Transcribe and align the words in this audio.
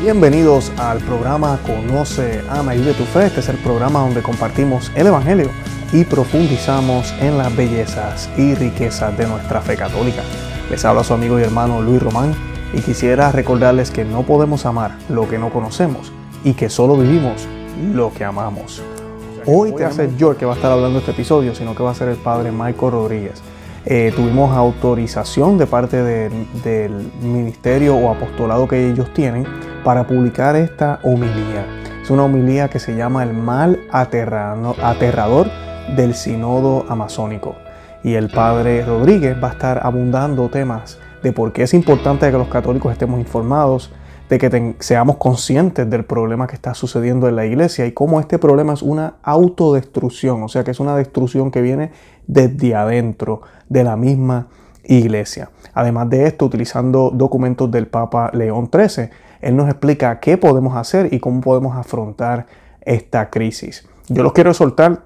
Bienvenidos 0.00 0.72
al 0.78 0.98
programa 1.00 1.58
Conoce, 1.66 2.40
Ama 2.48 2.74
y 2.74 2.78
Vive 2.78 2.94
tu 2.94 3.04
Fe. 3.04 3.26
Este 3.26 3.40
es 3.40 3.50
el 3.50 3.58
programa 3.58 4.00
donde 4.00 4.22
compartimos 4.22 4.90
el 4.94 5.08
Evangelio 5.08 5.50
y 5.92 6.04
profundizamos 6.04 7.12
en 7.20 7.36
las 7.36 7.54
bellezas 7.54 8.30
y 8.38 8.54
riquezas 8.54 9.18
de 9.18 9.26
nuestra 9.26 9.60
fe 9.60 9.76
católica. 9.76 10.22
Les 10.70 10.86
habla 10.86 11.04
su 11.04 11.12
amigo 11.12 11.38
y 11.38 11.42
hermano 11.42 11.82
Luis 11.82 12.02
Román 12.02 12.34
y 12.72 12.80
quisiera 12.80 13.30
recordarles 13.30 13.90
que 13.90 14.06
no 14.06 14.22
podemos 14.22 14.64
amar 14.64 14.96
lo 15.10 15.28
que 15.28 15.36
no 15.36 15.50
conocemos 15.50 16.10
y 16.44 16.54
que 16.54 16.70
solo 16.70 16.96
vivimos 16.96 17.46
lo 17.92 18.10
que 18.10 18.24
amamos. 18.24 18.80
Hoy 19.44 19.74
te 19.74 19.84
hace 19.84 20.08
yo 20.16 20.30
el 20.30 20.38
que 20.38 20.46
va 20.46 20.54
a 20.54 20.56
estar 20.56 20.72
hablando 20.72 21.00
este 21.00 21.10
episodio, 21.10 21.54
sino 21.54 21.74
que 21.74 21.82
va 21.82 21.90
a 21.90 21.94
ser 21.94 22.08
el 22.08 22.16
padre 22.16 22.52
Michael 22.52 22.92
Rodríguez. 22.92 23.42
Eh, 23.86 24.12
tuvimos 24.14 24.54
autorización 24.54 25.56
de 25.56 25.66
parte 25.66 26.02
del 26.02 27.10
ministerio 27.22 27.96
o 27.96 28.10
apostolado 28.10 28.68
que 28.68 28.90
ellos 28.90 29.12
tienen 29.14 29.46
para 29.82 30.06
publicar 30.06 30.54
esta 30.54 31.00
homilía. 31.02 31.64
Es 32.02 32.10
una 32.10 32.24
homilía 32.24 32.68
que 32.68 32.78
se 32.78 32.94
llama 32.94 33.22
El 33.22 33.32
mal 33.32 33.80
aterrador 33.90 35.50
del 35.96 36.14
Sinodo 36.14 36.84
Amazónico. 36.90 37.56
Y 38.02 38.14
el 38.14 38.28
padre 38.28 38.84
Rodríguez 38.84 39.36
va 39.42 39.48
a 39.48 39.52
estar 39.52 39.80
abundando 39.82 40.48
temas 40.48 40.98
de 41.22 41.32
por 41.32 41.52
qué 41.52 41.62
es 41.62 41.74
importante 41.74 42.30
que 42.30 42.36
los 42.36 42.48
católicos 42.48 42.92
estemos 42.92 43.18
informados, 43.18 43.92
de 44.30 44.38
que 44.38 44.76
seamos 44.78 45.16
conscientes 45.16 45.90
del 45.90 46.04
problema 46.04 46.46
que 46.46 46.54
está 46.54 46.72
sucediendo 46.72 47.28
en 47.28 47.34
la 47.34 47.46
iglesia 47.46 47.84
y 47.86 47.92
cómo 47.92 48.20
este 48.20 48.38
problema 48.38 48.72
es 48.72 48.80
una 48.80 49.14
autodestrucción, 49.24 50.44
o 50.44 50.48
sea 50.48 50.62
que 50.62 50.70
es 50.70 50.78
una 50.78 50.96
destrucción 50.96 51.50
que 51.50 51.60
viene 51.60 51.90
desde 52.28 52.76
adentro 52.76 53.42
de 53.68 53.82
la 53.82 53.96
misma 53.96 54.46
iglesia. 54.84 55.50
Además 55.74 56.08
de 56.10 56.26
esto, 56.26 56.46
utilizando 56.46 57.10
documentos 57.10 57.72
del 57.72 57.88
Papa 57.88 58.30
León 58.32 58.70
XIII, 58.72 59.10
él 59.40 59.56
nos 59.56 59.68
explica 59.68 60.20
qué 60.20 60.38
podemos 60.38 60.76
hacer 60.76 61.12
y 61.12 61.18
cómo 61.18 61.40
podemos 61.40 61.76
afrontar 61.76 62.46
esta 62.82 63.30
crisis. 63.30 63.84
Yo 64.08 64.22
los 64.22 64.32
quiero 64.32 64.54
soltar 64.54 65.02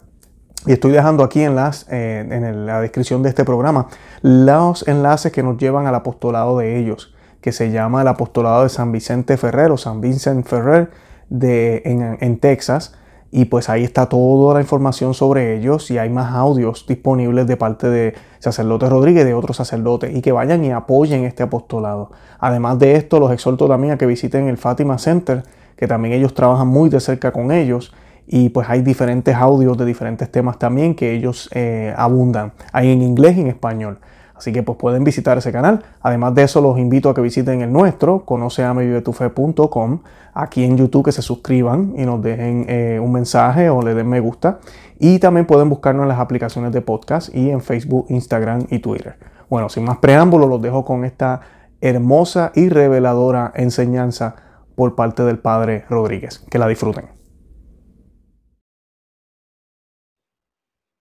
y 0.66 0.72
estoy 0.72 0.92
dejando 0.92 1.24
aquí 1.24 1.40
en, 1.40 1.54
las, 1.54 1.86
eh, 1.90 2.26
en 2.30 2.66
la 2.66 2.82
descripción 2.82 3.22
de 3.22 3.30
este 3.30 3.44
programa 3.44 3.88
los 4.20 4.86
enlaces 4.86 5.32
que 5.32 5.42
nos 5.42 5.56
llevan 5.56 5.86
al 5.86 5.94
apostolado 5.94 6.58
de 6.58 6.78
ellos 6.78 7.13
que 7.44 7.52
se 7.52 7.70
llama 7.70 8.00
el 8.00 8.08
Apostolado 8.08 8.62
de 8.62 8.70
San 8.70 8.90
Vicente 8.90 9.36
Ferrer 9.36 9.70
o 9.70 9.76
San 9.76 10.00
Vincent 10.00 10.46
Ferrer 10.46 10.88
de, 11.28 11.82
en, 12.18 12.38
Texas. 12.38 12.94
Y 13.30 13.44
pues 13.44 13.68
ahí 13.68 13.84
está 13.84 14.08
toda 14.08 14.54
la 14.54 14.62
información 14.62 15.12
sobre 15.12 15.54
ellos 15.54 15.90
y 15.90 15.98
hay 15.98 16.08
más 16.08 16.32
audios 16.32 16.86
disponibles 16.88 17.46
de 17.46 17.58
parte 17.58 17.90
de 17.90 18.14
sacerdote 18.38 18.88
Rodríguez 18.88 19.24
y 19.24 19.26
de 19.26 19.34
otros 19.34 19.58
sacerdotes 19.58 20.16
y 20.16 20.22
que 20.22 20.32
vayan 20.32 20.64
y 20.64 20.70
apoyen 20.70 21.26
este 21.26 21.42
apostolado. 21.42 22.12
Además 22.38 22.78
de 22.78 22.96
esto, 22.96 23.20
los 23.20 23.30
exhorto 23.30 23.68
también 23.68 23.92
a 23.92 23.98
que 23.98 24.06
visiten 24.06 24.48
el 24.48 24.56
Fátima 24.56 24.96
Center, 24.96 25.42
que 25.76 25.86
también 25.86 26.14
ellos 26.14 26.32
trabajan 26.32 26.68
muy 26.68 26.88
de 26.88 26.98
cerca 26.98 27.30
con 27.30 27.52
ellos 27.52 27.92
y 28.26 28.48
pues 28.48 28.70
hay 28.70 28.80
diferentes 28.80 29.34
audios 29.34 29.76
de 29.76 29.84
diferentes 29.84 30.32
temas 30.32 30.58
también 30.58 30.94
que 30.94 31.12
ellos 31.12 31.50
eh, 31.52 31.92
abundan. 31.94 32.54
Hay 32.72 32.90
en 32.90 33.02
inglés 33.02 33.36
y 33.36 33.42
en 33.42 33.48
español. 33.48 33.98
Así 34.44 34.52
que 34.52 34.62
pues 34.62 34.76
pueden 34.76 35.04
visitar 35.04 35.38
ese 35.38 35.50
canal. 35.52 35.82
Además 36.02 36.34
de 36.34 36.42
eso, 36.42 36.60
los 36.60 36.78
invito 36.78 37.08
a 37.08 37.14
que 37.14 37.22
visiten 37.22 37.62
el 37.62 37.72
nuestro, 37.72 38.26
conoceamevivetufe.com, 38.26 40.00
aquí 40.34 40.64
en 40.64 40.76
YouTube 40.76 41.06
que 41.06 41.12
se 41.12 41.22
suscriban 41.22 41.94
y 41.96 42.04
nos 42.04 42.22
dejen 42.22 42.66
eh, 42.68 43.00
un 43.02 43.10
mensaje 43.10 43.70
o 43.70 43.80
le 43.80 43.94
den 43.94 44.06
me 44.06 44.20
gusta. 44.20 44.58
Y 44.98 45.18
también 45.18 45.46
pueden 45.46 45.70
buscarnos 45.70 46.02
en 46.02 46.08
las 46.10 46.18
aplicaciones 46.18 46.72
de 46.72 46.82
podcast 46.82 47.34
y 47.34 47.48
en 47.48 47.62
Facebook, 47.62 48.04
Instagram 48.10 48.66
y 48.68 48.80
Twitter. 48.80 49.16
Bueno, 49.48 49.70
sin 49.70 49.84
más 49.84 49.96
preámbulos, 49.96 50.46
los 50.46 50.60
dejo 50.60 50.84
con 50.84 51.06
esta 51.06 51.40
hermosa 51.80 52.52
y 52.54 52.68
reveladora 52.68 53.50
enseñanza 53.54 54.36
por 54.74 54.94
parte 54.94 55.22
del 55.22 55.38
Padre 55.38 55.86
Rodríguez. 55.88 56.44
Que 56.50 56.58
la 56.58 56.68
disfruten. 56.68 57.13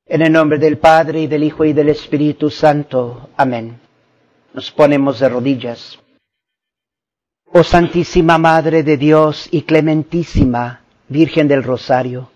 En 0.05 0.21
el 0.21 0.33
nombre 0.33 0.57
del 0.57 0.79
Padre 0.79 1.21
y 1.21 1.27
del 1.27 1.45
Hijo 1.45 1.63
y 1.63 1.71
del 1.71 1.87
Espíritu 1.87 2.49
Santo. 2.49 3.29
Amén. 3.37 3.79
Nos 4.53 4.69
ponemos 4.69 5.21
de 5.21 5.29
rodillas. 5.29 5.97
Oh 7.53 7.63
Santísima 7.63 8.37
Madre 8.37 8.83
de 8.83 8.97
Dios 8.97 9.47
y 9.49 9.61
Clementísima 9.61 10.81
Virgen 11.07 11.47
del 11.47 11.63
Rosario, 11.63 12.29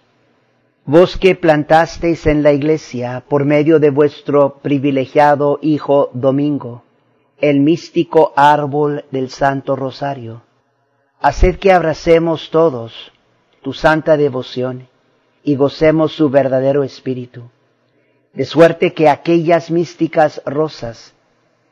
vos 0.86 1.18
que 1.18 1.36
plantasteis 1.36 2.25
en 2.25 2.42
la 2.42 2.53
Iglesia 2.53 3.25
por 3.28 3.44
medio 3.44 3.80
de 3.80 3.90
vuestro 3.90 4.59
privilegiado 4.59 5.59
Hijo 5.62 6.09
Domingo, 6.13 6.84
el 7.38 7.59
místico 7.59 8.31
árbol 8.38 9.03
del 9.12 9.30
Santo 9.30 9.75
Rosario, 9.75 10.42
haced 11.19 11.59
que 11.59 11.74
abracemos 11.74 12.50
todos 12.50 13.12
tu 13.62 13.74
santa 13.74 14.16
devoción 14.16 14.88
y 15.44 15.58
gocemos 15.58 16.13
su 16.13 16.30
verdadero 16.30 16.86
espíritu 16.86 17.50
de 18.38 18.46
suerte 18.46 18.94
que 18.94 19.09
aquellas 19.09 19.72
místicas 19.72 20.44
rosas 20.46 21.16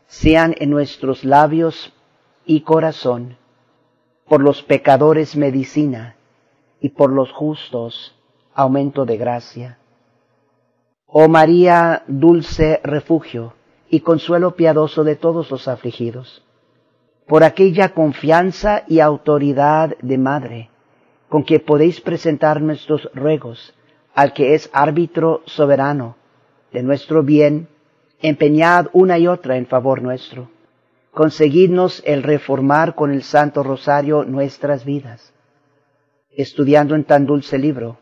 sean 0.08 0.56
en 0.58 0.72
nuestros 0.72 1.24
labios 1.24 1.94
y 2.44 2.62
corazón, 2.62 3.38
por 4.28 4.42
los 4.42 4.64
pecadores 4.64 5.36
medicina 5.36 6.16
y 6.80 6.90
por 6.90 7.12
los 7.12 7.32
justos 7.32 8.16
aumento 8.56 9.06
de 9.06 9.16
gracia. 9.16 9.78
Oh 11.06 11.28
María, 11.28 12.02
dulce 12.08 12.80
refugio 12.84 13.54
y 13.88 14.00
consuelo 14.00 14.56
piadoso 14.56 15.04
de 15.04 15.16
todos 15.16 15.52
los 15.52 15.68
afligidos, 15.68 16.44
por 17.28 17.44
aquella 17.44 17.90
confianza 17.90 18.86
y 18.88 19.02
autoridad 19.02 19.96
de 20.02 20.18
Madre, 20.18 20.72
con 21.30 21.44
que 21.44 21.60
podéis 21.60 22.02
presentar 22.02 22.60
nuestros 22.60 23.08
ruegos 23.14 23.76
al 24.16 24.34
que 24.34 24.56
es 24.56 24.68
árbitro 24.74 25.44
soberano, 25.46 26.16
de 26.76 26.84
nuestro 26.84 27.24
bien, 27.24 27.70
empeñad 28.22 28.88
una 28.92 29.18
y 29.18 29.28
otra 29.28 29.56
en 29.56 29.66
favor 29.66 30.02
nuestro. 30.02 30.50
Conseguidnos 31.12 32.04
el 32.06 32.22
reformar 32.22 32.96
con 32.96 33.14
el 33.14 33.24
Santo 33.24 33.64
Rosario 33.64 34.26
nuestras 34.26 34.84
vidas, 34.84 35.34
estudiando 36.32 36.94
en 36.94 37.06
tan 37.06 37.26
dulce 37.26 37.58
libro 37.58 37.98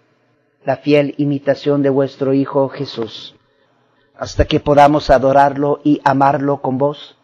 la 0.66 0.78
fiel 0.78 1.14
imitación 1.20 1.84
de 1.84 1.92
vuestro 1.92 2.34
Hijo 2.34 2.68
Jesús, 2.70 3.36
hasta 4.16 4.46
que 4.46 4.60
podamos 4.60 5.12
adorarlo 5.12 5.80
y 5.84 6.02
amarlo 6.04 6.60
con 6.62 6.80
vos 6.80 7.16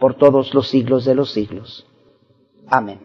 por 0.00 0.14
todos 0.14 0.54
los 0.54 0.68
siglos 0.68 1.04
de 1.04 1.14
los 1.14 1.30
siglos. 1.30 1.86
Amén. 2.66 2.98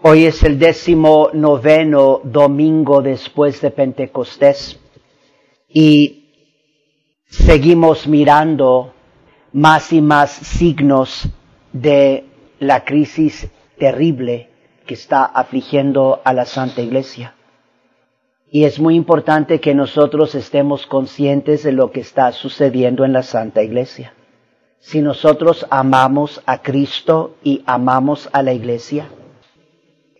Hoy 0.00 0.26
es 0.26 0.44
el 0.44 0.60
décimo 0.60 1.30
noveno 1.32 2.20
domingo 2.22 3.02
después 3.02 3.60
de 3.60 3.72
Pentecostés 3.72 4.78
y 5.74 6.30
seguimos 7.26 8.06
mirando 8.06 8.94
más 9.52 9.92
y 9.92 10.00
más 10.00 10.30
signos 10.30 11.28
de 11.72 12.24
la 12.60 12.84
crisis 12.84 13.48
terrible 13.76 14.50
que 14.86 14.94
está 14.94 15.24
afligiendo 15.24 16.22
a 16.24 16.32
la 16.32 16.44
Santa 16.44 16.80
Iglesia. 16.80 17.34
Y 18.48 18.64
es 18.64 18.78
muy 18.78 18.94
importante 18.94 19.60
que 19.60 19.74
nosotros 19.74 20.36
estemos 20.36 20.86
conscientes 20.86 21.64
de 21.64 21.72
lo 21.72 21.90
que 21.90 22.00
está 22.00 22.30
sucediendo 22.30 23.04
en 23.04 23.12
la 23.12 23.24
Santa 23.24 23.64
Iglesia. 23.64 24.14
Si 24.78 25.02
nosotros 25.02 25.66
amamos 25.70 26.40
a 26.46 26.62
Cristo 26.62 27.34
y 27.42 27.64
amamos 27.66 28.28
a 28.32 28.44
la 28.44 28.52
Iglesia, 28.52 29.08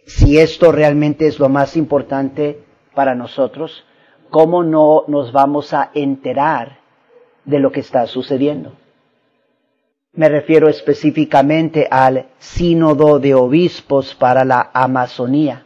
si 0.05 0.37
esto 0.37 0.73
realmente 0.73 1.29
es 1.29 1.39
lo 1.39 1.49
más 1.49 1.77
importante 1.77 2.59
para 2.93 3.15
nosotros, 3.15 3.85
¿cómo 4.31 4.63
no 4.63 5.05
nos 5.09 5.33
vamos 5.33 5.73
a 5.73 5.91
enterar 5.95 6.79
de 7.45 7.59
lo 7.59 7.73
que 7.73 7.81
está 7.81 8.07
sucediendo? 8.07 8.73
Me 10.13 10.29
refiero 10.29 10.69
específicamente 10.69 11.89
al 11.91 12.27
sínodo 12.39 13.19
de 13.19 13.35
obispos 13.35 14.15
para 14.15 14.45
la 14.45 14.71
Amazonía, 14.73 15.65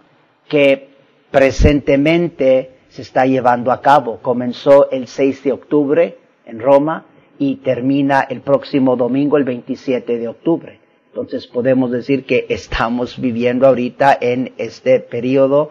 que 0.48 0.88
presentemente 1.30 2.78
se 2.88 3.02
está 3.02 3.26
llevando 3.26 3.70
a 3.70 3.82
cabo. 3.82 4.20
Comenzó 4.22 4.90
el 4.90 5.06
6 5.06 5.44
de 5.44 5.52
octubre 5.52 6.18
en 6.46 6.60
Roma 6.60 7.04
y 7.38 7.56
termina 7.56 8.22
el 8.22 8.40
próximo 8.40 8.96
domingo, 8.96 9.36
el 9.36 9.44
27 9.44 10.18
de 10.18 10.28
octubre. 10.28 10.80
Entonces 11.08 11.46
podemos 11.46 11.90
decir 11.90 12.24
que 12.24 12.46
estamos 12.48 13.20
viviendo 13.20 13.66
ahorita 13.66 14.16
en 14.20 14.54
este 14.56 15.00
periodo 15.00 15.70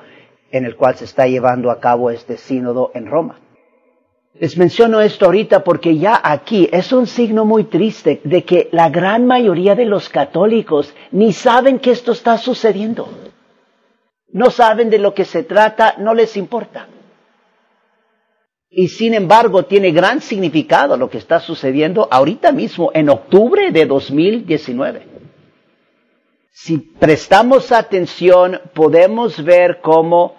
en 0.52 0.66
el 0.66 0.76
cual 0.76 0.96
se 0.96 1.06
está 1.06 1.28
llevando 1.28 1.72
a 1.72 1.80
cabo 1.80 2.10
este 2.10 2.38
sínodo 2.38 2.92
en 2.94 3.08
Roma. 3.08 3.40
Les 4.40 4.56
menciono 4.56 5.02
esto 5.02 5.26
ahorita 5.26 5.64
porque 5.64 5.98
ya 5.98 6.20
aquí 6.24 6.70
es 6.72 6.92
un 6.92 7.08
signo 7.08 7.44
muy 7.44 7.64
triste 7.64 8.22
de 8.24 8.44
que 8.44 8.70
la 8.72 8.90
gran 8.90 9.26
mayoría 9.26 9.74
de 9.74 9.86
los 9.86 10.10
católicos 10.10 10.94
ni 11.12 11.34
saben 11.34 11.80
que 11.80 11.90
esto 11.92 12.12
está 12.12 12.38
sucediendo. 12.38 13.10
No 14.32 14.52
saben 14.52 14.92
de 14.92 15.00
lo 15.00 15.16
que 15.16 15.26
se 15.26 15.42
trata, 15.42 15.96
no 15.98 16.14
les 16.14 16.38
importa. 16.38 16.88
Y 18.70 18.90
sin 18.90 19.16
embargo 19.16 19.66
tiene 19.66 19.92
gran 19.92 20.22
significado 20.22 20.98
lo 20.98 21.10
que 21.10 21.18
está 21.18 21.40
sucediendo 21.40 22.08
ahorita 22.12 22.52
mismo 22.52 22.92
en 22.94 23.10
octubre 23.10 23.72
de 23.72 23.86
2019. 23.86 25.18
si 26.52 26.80
prestamos 26.80 27.72
atención, 27.72 28.60
podemos 28.74 29.44
ver 29.44 29.80
cómo 29.82 30.37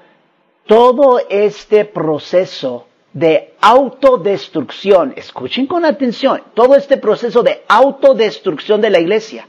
todo 0.69 1.19
este 1.31 1.87
proceso 1.87 2.87
de 3.15 3.55
autodestrucción, 3.63 5.15
escuchen 5.17 5.67
con 5.67 5.87
atención, 5.87 6.43
todo 6.53 6.77
este 6.77 6.99
proceso 6.99 7.43
de 7.43 7.63
autodestrucción 7.67 8.83
de 8.83 8.91
la 8.91 9.01
iglesia, 9.01 9.49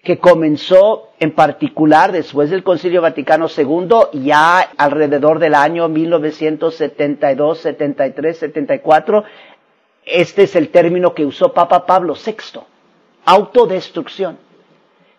que 0.00 0.18
comenzó 0.18 1.08
en 1.18 1.32
particular 1.32 2.12
después 2.12 2.50
del 2.50 2.62
Concilio 2.62 3.02
Vaticano 3.02 3.48
II, 3.54 4.22
ya 4.24 4.60
alrededor 4.60 5.40
del 5.40 5.56
año 5.56 5.88
1972, 5.88 7.58
73, 7.58 8.38
74, 8.38 9.24
este 10.04 10.44
es 10.44 10.54
el 10.54 10.68
término 10.68 11.14
que 11.14 11.26
usó 11.26 11.52
Papa 11.52 11.84
Pablo 11.84 12.14
VI, 12.14 12.60
autodestrucción. 13.24 14.38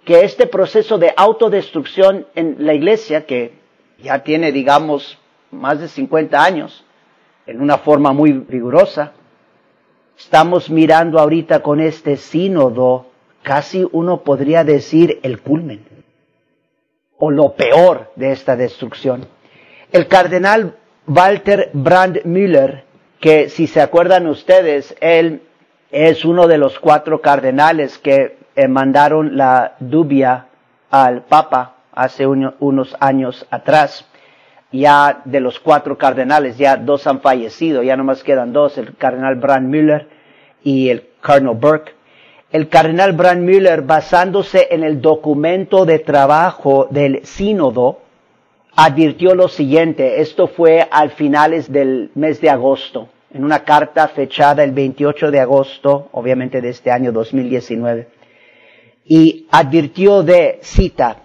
Que 0.05 0.21
este 0.23 0.47
proceso 0.47 0.97
de 0.97 1.13
autodestrucción 1.15 2.25
en 2.33 2.55
la 2.59 2.73
iglesia, 2.73 3.25
que 3.25 3.58
ya 4.01 4.23
tiene, 4.23 4.51
digamos, 4.51 5.17
más 5.51 5.79
de 5.79 5.87
50 5.87 6.43
años, 6.43 6.85
en 7.45 7.61
una 7.61 7.79
forma 7.79 8.13
muy 8.13 8.31
rigurosa, 8.47 9.13
estamos 10.17 10.69
mirando 10.69 11.19
ahorita 11.19 11.61
con 11.61 11.79
este 11.79 12.17
sínodo, 12.17 13.07
casi 13.41 13.87
uno 13.91 14.21
podría 14.21 14.63
decir 14.63 15.19
el 15.23 15.41
culmen, 15.41 15.83
o 17.17 17.31
lo 17.31 17.55
peor 17.55 18.11
de 18.15 18.31
esta 18.31 18.55
destrucción. 18.55 19.25
El 19.91 20.07
cardenal 20.07 20.75
Walter 21.07 21.71
Brandmüller, 21.73 22.83
que 23.19 23.49
si 23.49 23.67
se 23.67 23.81
acuerdan 23.81 24.27
ustedes, 24.27 24.95
él 25.01 25.41
es 25.91 26.23
uno 26.23 26.47
de 26.47 26.59
los 26.59 26.79
cuatro 26.79 27.19
cardenales 27.19 27.97
que 27.97 28.37
eh, 28.55 28.67
mandaron 28.67 29.35
la 29.35 29.75
dubia 29.79 30.47
al 30.91 31.23
Papa 31.23 31.78
hace 32.01 32.25
unos 32.27 32.95
años 32.99 33.45
atrás. 33.49 34.05
Ya 34.71 35.21
de 35.25 35.39
los 35.39 35.59
cuatro 35.59 35.97
cardenales, 35.97 36.57
ya 36.57 36.77
dos 36.77 37.07
han 37.07 37.21
fallecido, 37.21 37.81
ya 37.81 37.97
nomás 37.97 38.23
quedan 38.23 38.53
dos, 38.53 38.77
el 38.77 38.95
cardenal 38.95 39.35
Brandmüller 39.35 40.07
y 40.63 40.89
el 40.89 41.07
cardenal 41.21 41.55
Burke. 41.55 41.93
El 42.51 42.69
cardenal 42.69 43.13
Brandmüller, 43.13 43.81
basándose 43.81 44.67
en 44.71 44.83
el 44.83 45.01
documento 45.01 45.85
de 45.85 45.99
trabajo 45.99 46.87
del 46.89 47.25
sínodo, 47.25 47.99
advirtió 48.75 49.35
lo 49.35 49.47
siguiente, 49.47 50.21
esto 50.21 50.47
fue 50.47 50.87
al 50.89 51.11
finales 51.11 51.71
del 51.71 52.11
mes 52.15 52.39
de 52.41 52.49
agosto, 52.49 53.09
en 53.31 53.43
una 53.43 53.63
carta 53.63 54.07
fechada 54.07 54.63
el 54.63 54.71
28 54.71 55.31
de 55.31 55.39
agosto, 55.39 56.09
obviamente 56.11 56.61
de 56.61 56.69
este 56.69 56.89
año 56.89 57.11
2019, 57.11 58.07
y 59.05 59.47
advirtió 59.51 60.23
de, 60.23 60.59
cita, 60.61 61.17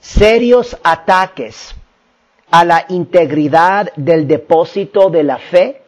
serios 0.00 0.76
ataques 0.82 1.74
a 2.50 2.64
la 2.64 2.86
integridad 2.88 3.92
del 3.96 4.26
depósito 4.26 5.10
de 5.10 5.22
la 5.22 5.38
fe, 5.38 5.82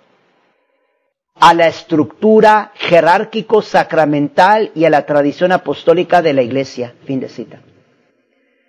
a 1.34 1.54
la 1.54 1.68
estructura 1.68 2.72
jerárquico 2.74 3.62
sacramental 3.62 4.70
y 4.74 4.84
a 4.84 4.90
la 4.90 5.06
tradición 5.06 5.52
apostólica 5.52 6.20
de 6.20 6.34
la 6.34 6.42
iglesia. 6.42 6.94
Fin 7.04 7.20
de 7.20 7.28
cita. 7.28 7.62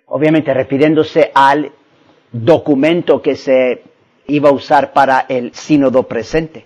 Obviamente 0.06 0.54
refiriéndose 0.54 1.30
al 1.34 1.72
documento 2.32 3.20
que 3.20 3.36
se 3.36 3.82
iba 4.26 4.48
a 4.48 4.52
usar 4.52 4.92
para 4.92 5.26
el 5.28 5.54
sínodo 5.54 6.04
presente. 6.04 6.64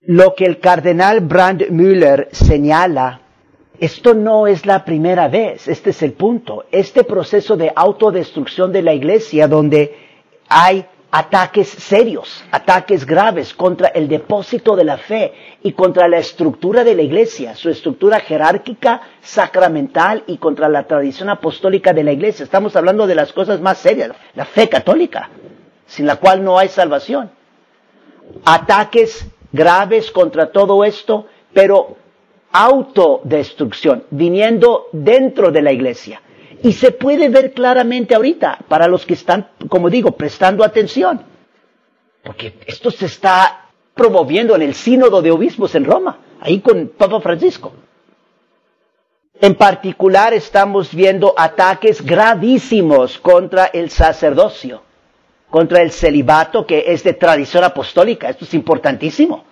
Lo 0.00 0.34
que 0.34 0.44
el 0.44 0.60
cardenal 0.60 1.20
Brandmüller 1.20 2.28
señala, 2.32 3.22
esto 3.80 4.14
no 4.14 4.46
es 4.46 4.66
la 4.66 4.84
primera 4.84 5.28
vez, 5.28 5.68
este 5.68 5.90
es 5.90 6.02
el 6.02 6.12
punto. 6.12 6.64
Este 6.72 7.04
proceso 7.04 7.56
de 7.56 7.72
autodestrucción 7.74 8.72
de 8.72 8.82
la 8.82 8.92
iglesia 8.92 9.46
donde 9.46 9.96
hay 10.48 10.84
ataques 11.10 11.68
serios, 11.68 12.44
ataques 12.50 13.06
graves 13.06 13.54
contra 13.54 13.88
el 13.88 14.08
depósito 14.08 14.76
de 14.76 14.84
la 14.84 14.98
fe 14.98 15.32
y 15.62 15.72
contra 15.72 16.08
la 16.08 16.18
estructura 16.18 16.84
de 16.84 16.94
la 16.94 17.02
iglesia, 17.02 17.54
su 17.54 17.70
estructura 17.70 18.20
jerárquica, 18.20 19.00
sacramental 19.22 20.24
y 20.26 20.36
contra 20.38 20.68
la 20.68 20.86
tradición 20.86 21.30
apostólica 21.30 21.92
de 21.92 22.04
la 22.04 22.12
iglesia. 22.12 22.44
Estamos 22.44 22.76
hablando 22.76 23.06
de 23.06 23.14
las 23.14 23.32
cosas 23.32 23.60
más 23.60 23.78
serias, 23.78 24.10
la 24.34 24.44
fe 24.44 24.68
católica, 24.68 25.30
sin 25.86 26.06
la 26.06 26.16
cual 26.16 26.44
no 26.44 26.58
hay 26.58 26.68
salvación. 26.68 27.30
Ataques 28.44 29.26
graves 29.52 30.10
contra 30.10 30.50
todo 30.52 30.84
esto, 30.84 31.26
pero 31.54 31.96
autodestrucción, 32.58 34.04
viniendo 34.10 34.86
dentro 34.92 35.52
de 35.52 35.62
la 35.62 35.72
iglesia. 35.72 36.20
Y 36.62 36.72
se 36.72 36.90
puede 36.90 37.28
ver 37.28 37.52
claramente 37.52 38.16
ahorita 38.16 38.58
para 38.66 38.88
los 38.88 39.06
que 39.06 39.14
están, 39.14 39.48
como 39.68 39.88
digo, 39.88 40.12
prestando 40.12 40.64
atención. 40.64 41.22
Porque 42.24 42.54
esto 42.66 42.90
se 42.90 43.06
está 43.06 43.66
promoviendo 43.94 44.56
en 44.56 44.62
el 44.62 44.74
sínodo 44.74 45.22
de 45.22 45.30
obispos 45.30 45.74
en 45.76 45.84
Roma, 45.84 46.18
ahí 46.40 46.60
con 46.60 46.88
Papa 46.88 47.20
Francisco. 47.20 47.72
En 49.40 49.54
particular 49.54 50.34
estamos 50.34 50.92
viendo 50.92 51.34
ataques 51.36 52.04
gravísimos 52.04 53.18
contra 53.18 53.66
el 53.66 53.88
sacerdocio, 53.90 54.82
contra 55.48 55.80
el 55.80 55.92
celibato 55.92 56.66
que 56.66 56.86
es 56.88 57.04
de 57.04 57.12
tradición 57.12 57.62
apostólica. 57.62 58.28
Esto 58.30 58.44
es 58.44 58.54
importantísimo. 58.54 59.44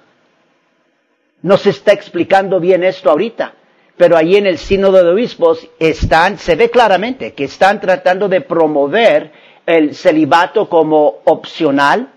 No 1.47 1.57
se 1.57 1.71
está 1.71 1.93
explicando 1.93 2.59
bien 2.61 2.83
esto 2.85 3.11
ahorita 3.11 3.55
pero 3.97 4.17
ahí 4.17 4.37
en 4.37 4.47
el 4.47 4.59
sínodo 4.59 5.03
de 5.03 5.11
obispos 5.11 5.67
están, 5.79 6.39
se 6.39 6.55
ve 6.55 6.71
claramente 6.71 7.33
que 7.33 7.45
están 7.45 7.81
tratando 7.81 8.29
de 8.29 8.43
promover 8.43 9.33
el 9.65 9.95
celibato 9.95 10.69
como 10.69 11.21
opcional, 11.25 12.11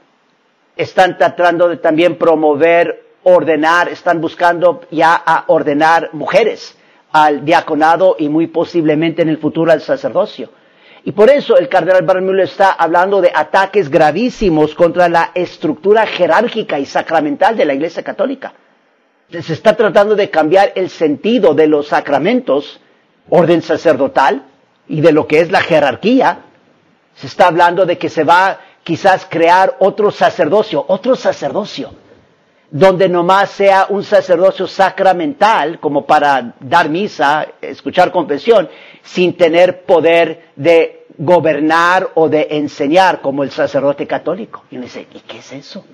están 0.76 1.18
tratando 1.18 1.70
de 1.70 1.78
también 1.78 2.18
promover, 2.18 3.04
ordenar, 3.24 3.90
están 3.90 4.20
buscando 4.22 4.82
ya 4.92 5.16
a 5.26 5.46
ordenar 5.48 6.10
mujeres 6.14 6.78
al 7.12 7.44
diaconado 7.44 8.16
y 8.20 8.30
muy 8.30 8.48
posiblemente 8.48 9.22
en 9.22 9.30
el 9.30 9.38
futuro 9.38 9.72
al 9.72 9.82
sacerdocio. 9.82 10.50
Y 11.06 11.14
por 11.14 11.30
eso 11.30 11.58
el 11.58 11.70
cardenal 11.70 12.04
Barmulo 12.04 12.44
está 12.44 12.72
hablando 12.72 13.22
de 13.22 13.32
ataques 13.34 13.90
gravísimos 13.90 14.76
contra 14.76 15.08
la 15.08 15.32
estructura 15.34 16.06
jerárquica 16.06 16.78
y 16.78 16.86
sacramental 16.86 17.56
de 17.56 17.66
la 17.66 17.74
Iglesia 17.74 18.04
Católica 18.04 18.54
se 19.32 19.54
está 19.54 19.76
tratando 19.76 20.16
de 20.16 20.30
cambiar 20.30 20.74
el 20.76 20.90
sentido 20.90 21.54
de 21.54 21.68
los 21.68 21.88
sacramentos, 21.88 22.80
orden 23.30 23.62
sacerdotal 23.62 24.44
y 24.88 25.02
de 25.02 25.12
lo 25.12 25.28
que 25.28 25.40
es 25.40 25.52
la 25.52 25.62
jerarquía. 25.62 26.40
Se 27.16 27.28
está 27.28 27.48
hablando 27.48 27.86
de 27.86 27.98
que 27.98 28.10
se 28.10 28.24
va 28.24 28.60
quizás 28.84 29.28
crear 29.30 29.76
otro 29.80 30.10
sacerdocio, 30.10 30.84
otro 30.88 31.16
sacerdocio, 31.16 31.94
donde 32.72 33.08
nomás 33.08 33.52
sea 33.52 33.86
un 33.90 34.04
sacerdocio 34.04 34.66
sacramental, 34.68 35.80
como 35.80 36.06
para 36.06 36.56
dar 36.60 36.90
misa, 36.90 37.46
escuchar 37.62 38.12
confesión, 38.12 38.68
sin 39.04 39.38
tener 39.38 39.84
poder 39.84 40.50
de 40.56 41.06
gobernar 41.18 42.10
o 42.16 42.30
de 42.30 42.48
enseñar 42.52 43.22
como 43.22 43.44
el 43.44 43.52
sacerdote 43.52 44.08
católico. 44.08 44.64
Y 44.72 44.78
uno 44.78 44.86
dice, 44.86 45.08
¿y 45.14 45.20
qué 45.20 45.38
es 45.38 45.52
eso? 45.52 45.86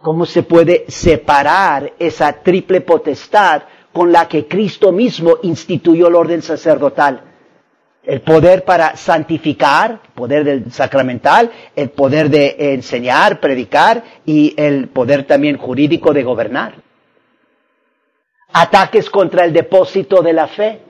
¿Cómo 0.00 0.24
se 0.24 0.42
puede 0.44 0.86
separar 0.88 1.92
esa 1.98 2.32
triple 2.32 2.80
potestad 2.80 3.62
con 3.92 4.10
la 4.10 4.26
que 4.28 4.46
Cristo 4.48 4.92
mismo 4.92 5.36
instituyó 5.42 6.08
el 6.08 6.14
orden 6.14 6.40
sacerdotal? 6.40 7.22
El 8.02 8.22
poder 8.22 8.64
para 8.64 8.96
santificar, 8.96 10.00
el 10.02 10.12
poder 10.14 10.44
del 10.44 10.72
sacramental, 10.72 11.50
el 11.76 11.90
poder 11.90 12.30
de 12.30 12.56
enseñar, 12.72 13.40
predicar 13.40 14.02
y 14.24 14.54
el 14.56 14.88
poder 14.88 15.24
también 15.26 15.58
jurídico 15.58 16.14
de 16.14 16.22
gobernar. 16.22 16.76
Ataques 18.54 19.10
contra 19.10 19.44
el 19.44 19.52
depósito 19.52 20.22
de 20.22 20.32
la 20.32 20.48
fe. 20.48 20.80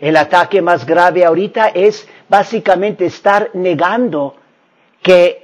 El 0.00 0.16
ataque 0.16 0.62
más 0.62 0.86
grave 0.86 1.22
ahorita 1.22 1.68
es 1.68 2.08
básicamente 2.30 3.04
estar 3.04 3.50
negando 3.52 4.36
que 5.02 5.43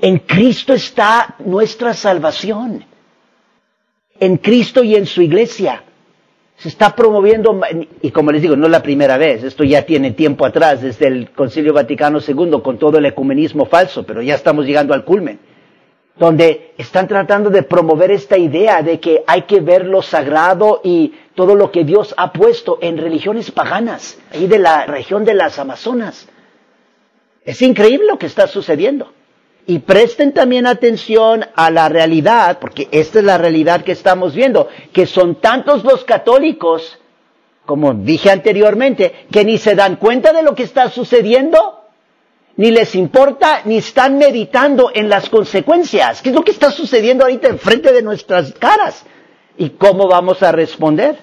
en 0.00 0.18
Cristo 0.18 0.74
está 0.74 1.36
nuestra 1.38 1.94
salvación. 1.94 2.84
En 4.18 4.36
Cristo 4.38 4.82
y 4.82 4.94
en 4.94 5.06
su 5.06 5.22
iglesia. 5.22 5.82
Se 6.58 6.68
está 6.68 6.96
promoviendo, 6.96 7.60
y 8.00 8.10
como 8.10 8.32
les 8.32 8.40
digo, 8.40 8.56
no 8.56 8.64
es 8.64 8.72
la 8.72 8.82
primera 8.82 9.18
vez, 9.18 9.44
esto 9.44 9.62
ya 9.62 9.82
tiene 9.82 10.12
tiempo 10.12 10.46
atrás, 10.46 10.80
desde 10.80 11.06
el 11.06 11.30
Concilio 11.32 11.74
Vaticano 11.74 12.18
II, 12.26 12.62
con 12.62 12.78
todo 12.78 12.96
el 12.96 13.04
ecumenismo 13.04 13.66
falso, 13.66 14.04
pero 14.06 14.22
ya 14.22 14.34
estamos 14.34 14.64
llegando 14.64 14.94
al 14.94 15.04
culmen, 15.04 15.38
donde 16.16 16.72
están 16.78 17.08
tratando 17.08 17.50
de 17.50 17.62
promover 17.62 18.10
esta 18.10 18.38
idea 18.38 18.80
de 18.80 18.98
que 19.00 19.22
hay 19.26 19.42
que 19.42 19.60
ver 19.60 19.84
lo 19.84 20.00
sagrado 20.00 20.80
y 20.82 21.12
todo 21.34 21.54
lo 21.54 21.70
que 21.70 21.84
Dios 21.84 22.14
ha 22.16 22.32
puesto 22.32 22.78
en 22.80 22.96
religiones 22.96 23.50
paganas, 23.50 24.18
ahí 24.32 24.46
de 24.46 24.58
la 24.58 24.86
región 24.86 25.26
de 25.26 25.34
las 25.34 25.58
Amazonas. 25.58 26.26
Es 27.44 27.60
increíble 27.60 28.06
lo 28.06 28.18
que 28.18 28.26
está 28.26 28.46
sucediendo. 28.46 29.12
Y 29.66 29.80
presten 29.80 30.32
también 30.32 30.66
atención 30.66 31.44
a 31.54 31.70
la 31.70 31.88
realidad, 31.88 32.58
porque 32.60 32.88
esta 32.92 33.18
es 33.18 33.24
la 33.24 33.36
realidad 33.36 33.82
que 33.82 33.92
estamos 33.92 34.34
viendo, 34.34 34.68
que 34.92 35.06
son 35.06 35.36
tantos 35.40 35.82
los 35.82 36.04
católicos 36.04 36.98
como 37.66 37.92
dije 37.92 38.30
anteriormente, 38.30 39.26
que 39.30 39.44
ni 39.44 39.58
se 39.58 39.74
dan 39.74 39.96
cuenta 39.96 40.32
de 40.32 40.42
lo 40.42 40.54
que 40.54 40.62
está 40.62 40.88
sucediendo, 40.88 41.82
ni 42.56 42.70
les 42.70 42.94
importa, 42.94 43.62
ni 43.64 43.78
están 43.78 44.16
meditando 44.16 44.90
en 44.94 45.10
las 45.10 45.28
consecuencias. 45.28 46.22
¿Qué 46.22 46.30
es 46.30 46.34
lo 46.34 46.42
que 46.42 46.52
está 46.52 46.70
sucediendo 46.70 47.24
ahorita 47.24 47.48
enfrente 47.48 47.92
de 47.92 48.02
nuestras 48.02 48.52
caras? 48.54 49.04
¿Y 49.58 49.70
cómo 49.70 50.08
vamos 50.08 50.42
a 50.42 50.52
responder? 50.52 51.18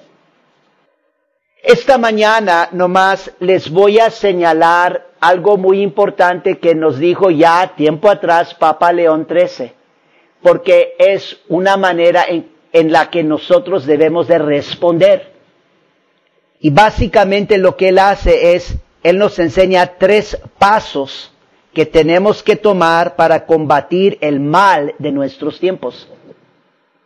Esta 1.63 1.97
mañana 1.97 2.67
nomás 2.73 3.31
les 3.39 3.69
voy 3.69 3.99
a 3.99 4.11
señalar 4.11 5.07
algo 5.23 5.57
muy 5.57 5.81
importante 5.81 6.57
que 6.59 6.75
nos 6.75 6.99
dijo 6.99 7.31
ya 7.31 7.75
tiempo 7.77 8.09
atrás 8.09 8.53
Papa 8.55 8.91
León 8.91 9.25
XIII, 9.29 9.71
porque 10.41 10.95
es 10.99 11.39
una 11.47 11.77
manera 11.77 12.25
en, 12.27 12.49
en 12.73 12.91
la 12.91 13.09
que 13.09 13.23
nosotros 13.23 13.85
debemos 13.85 14.27
de 14.27 14.37
responder. 14.39 15.31
Y 16.59 16.71
básicamente 16.71 17.57
lo 17.57 17.77
que 17.77 17.89
él 17.89 17.99
hace 17.99 18.55
es, 18.55 18.75
él 19.01 19.17
nos 19.17 19.39
enseña 19.39 19.93
tres 19.97 20.37
pasos 20.59 21.31
que 21.73 21.85
tenemos 21.85 22.43
que 22.43 22.57
tomar 22.57 23.15
para 23.15 23.45
combatir 23.45 24.17
el 24.19 24.41
mal 24.41 24.93
de 24.99 25.11
nuestros 25.13 25.57
tiempos. 25.57 26.07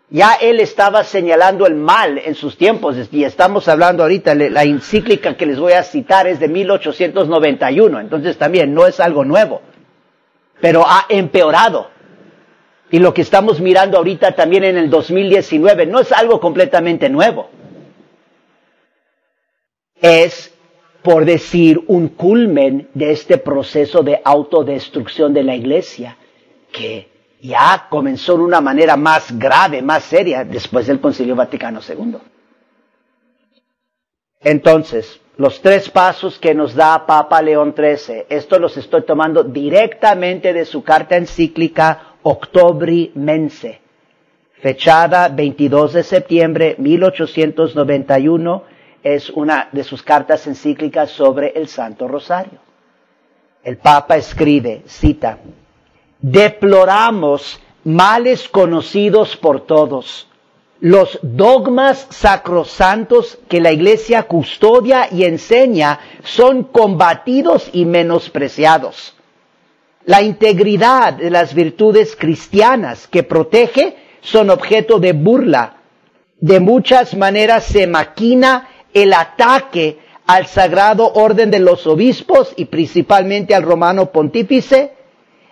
Ya 0.09 0.35
él 0.35 0.59
estaba 0.59 1.03
señalando 1.03 1.65
el 1.65 1.75
mal 1.75 2.17
en 2.17 2.35
sus 2.35 2.57
tiempos 2.57 2.95
y 3.11 3.23
estamos 3.23 3.67
hablando 3.67 4.03
ahorita, 4.03 4.35
la 4.35 4.63
encíclica 4.63 5.35
que 5.35 5.45
les 5.45 5.59
voy 5.59 5.73
a 5.73 5.83
citar 5.83 6.27
es 6.27 6.39
de 6.39 6.47
1891, 6.47 7.99
entonces 7.99 8.37
también 8.37 8.73
no 8.73 8.87
es 8.87 9.01
algo 9.01 9.25
nuevo, 9.25 9.61
pero 10.61 10.85
ha 10.87 11.05
empeorado. 11.09 11.89
Y 12.89 12.99
lo 12.99 13.13
que 13.13 13.21
estamos 13.21 13.59
mirando 13.59 13.97
ahorita 13.97 14.31
también 14.31 14.63
en 14.63 14.77
el 14.77 14.89
2019 14.89 15.87
no 15.87 15.99
es 15.99 16.13
algo 16.13 16.39
completamente 16.39 17.09
nuevo 17.09 17.49
es, 20.01 20.53
por 21.01 21.25
decir, 21.25 21.81
un 21.87 22.09
culmen 22.09 22.89
de 22.93 23.11
este 23.11 23.37
proceso 23.37 24.03
de 24.03 24.21
autodestrucción 24.23 25.33
de 25.33 25.43
la 25.43 25.55
iglesia, 25.55 26.17
que 26.71 27.09
ya 27.47 27.87
comenzó 27.89 28.37
de 28.37 28.43
una 28.43 28.61
manera 28.61 28.97
más 28.97 29.37
grave, 29.37 29.81
más 29.81 30.03
seria, 30.03 30.43
después 30.43 30.87
del 30.87 30.99
Concilio 30.99 31.35
Vaticano 31.35 31.79
II. 31.87 32.17
Entonces, 34.41 35.19
los 35.37 35.61
tres 35.61 35.89
pasos 35.89 36.37
que 36.39 36.53
nos 36.53 36.75
da 36.75 37.05
Papa 37.05 37.41
León 37.41 37.73
XIII, 37.75 38.25
esto 38.29 38.59
los 38.59 38.75
estoy 38.77 39.03
tomando 39.03 39.43
directamente 39.43 40.53
de 40.53 40.65
su 40.65 40.83
carta 40.83 41.15
encíclica 41.15 42.15
Octobri 42.23 43.11
Mense, 43.15 43.79
fechada 44.61 45.29
22 45.29 45.93
de 45.93 46.03
septiembre 46.03 46.75
1891 46.77 48.63
es 49.03 49.29
una 49.29 49.69
de 49.71 49.83
sus 49.83 50.03
cartas 50.03 50.47
encíclicas 50.47 51.11
sobre 51.11 51.49
el 51.49 51.67
Santo 51.67 52.07
Rosario. 52.07 52.59
El 53.63 53.77
Papa 53.77 54.17
escribe, 54.17 54.81
cita, 54.85 55.37
deploramos 56.21 57.59
males 57.83 58.49
conocidos 58.49 59.37
por 59.37 59.65
todos, 59.65 60.27
los 60.79 61.19
dogmas 61.21 62.07
sacrosantos 62.09 63.39
que 63.47 63.61
la 63.61 63.71
Iglesia 63.71 64.23
custodia 64.23 65.07
y 65.11 65.23
enseña 65.23 65.99
son 66.23 66.63
combatidos 66.63 67.69
y 67.73 67.85
menospreciados. 67.85 69.15
La 70.05 70.21
integridad 70.21 71.13
de 71.13 71.29
las 71.29 71.53
virtudes 71.53 72.15
cristianas 72.15 73.07
que 73.07 73.23
protege 73.23 73.97
son 74.21 74.49
objeto 74.49 74.99
de 74.99 75.13
burla. 75.13 75.77
De 76.39 76.59
muchas 76.59 77.15
maneras 77.15 77.63
se 77.65 77.87
maquina 77.87 78.69
el 78.93 79.13
ataque 79.13 79.99
al 80.27 80.45
sagrado 80.45 81.11
orden 81.13 81.49
de 81.51 81.59
los 81.59 81.87
obispos 81.87 82.53
y 82.55 82.65
principalmente 82.65 83.55
al 83.55 83.63
romano 83.63 84.11
pontífice 84.11 84.93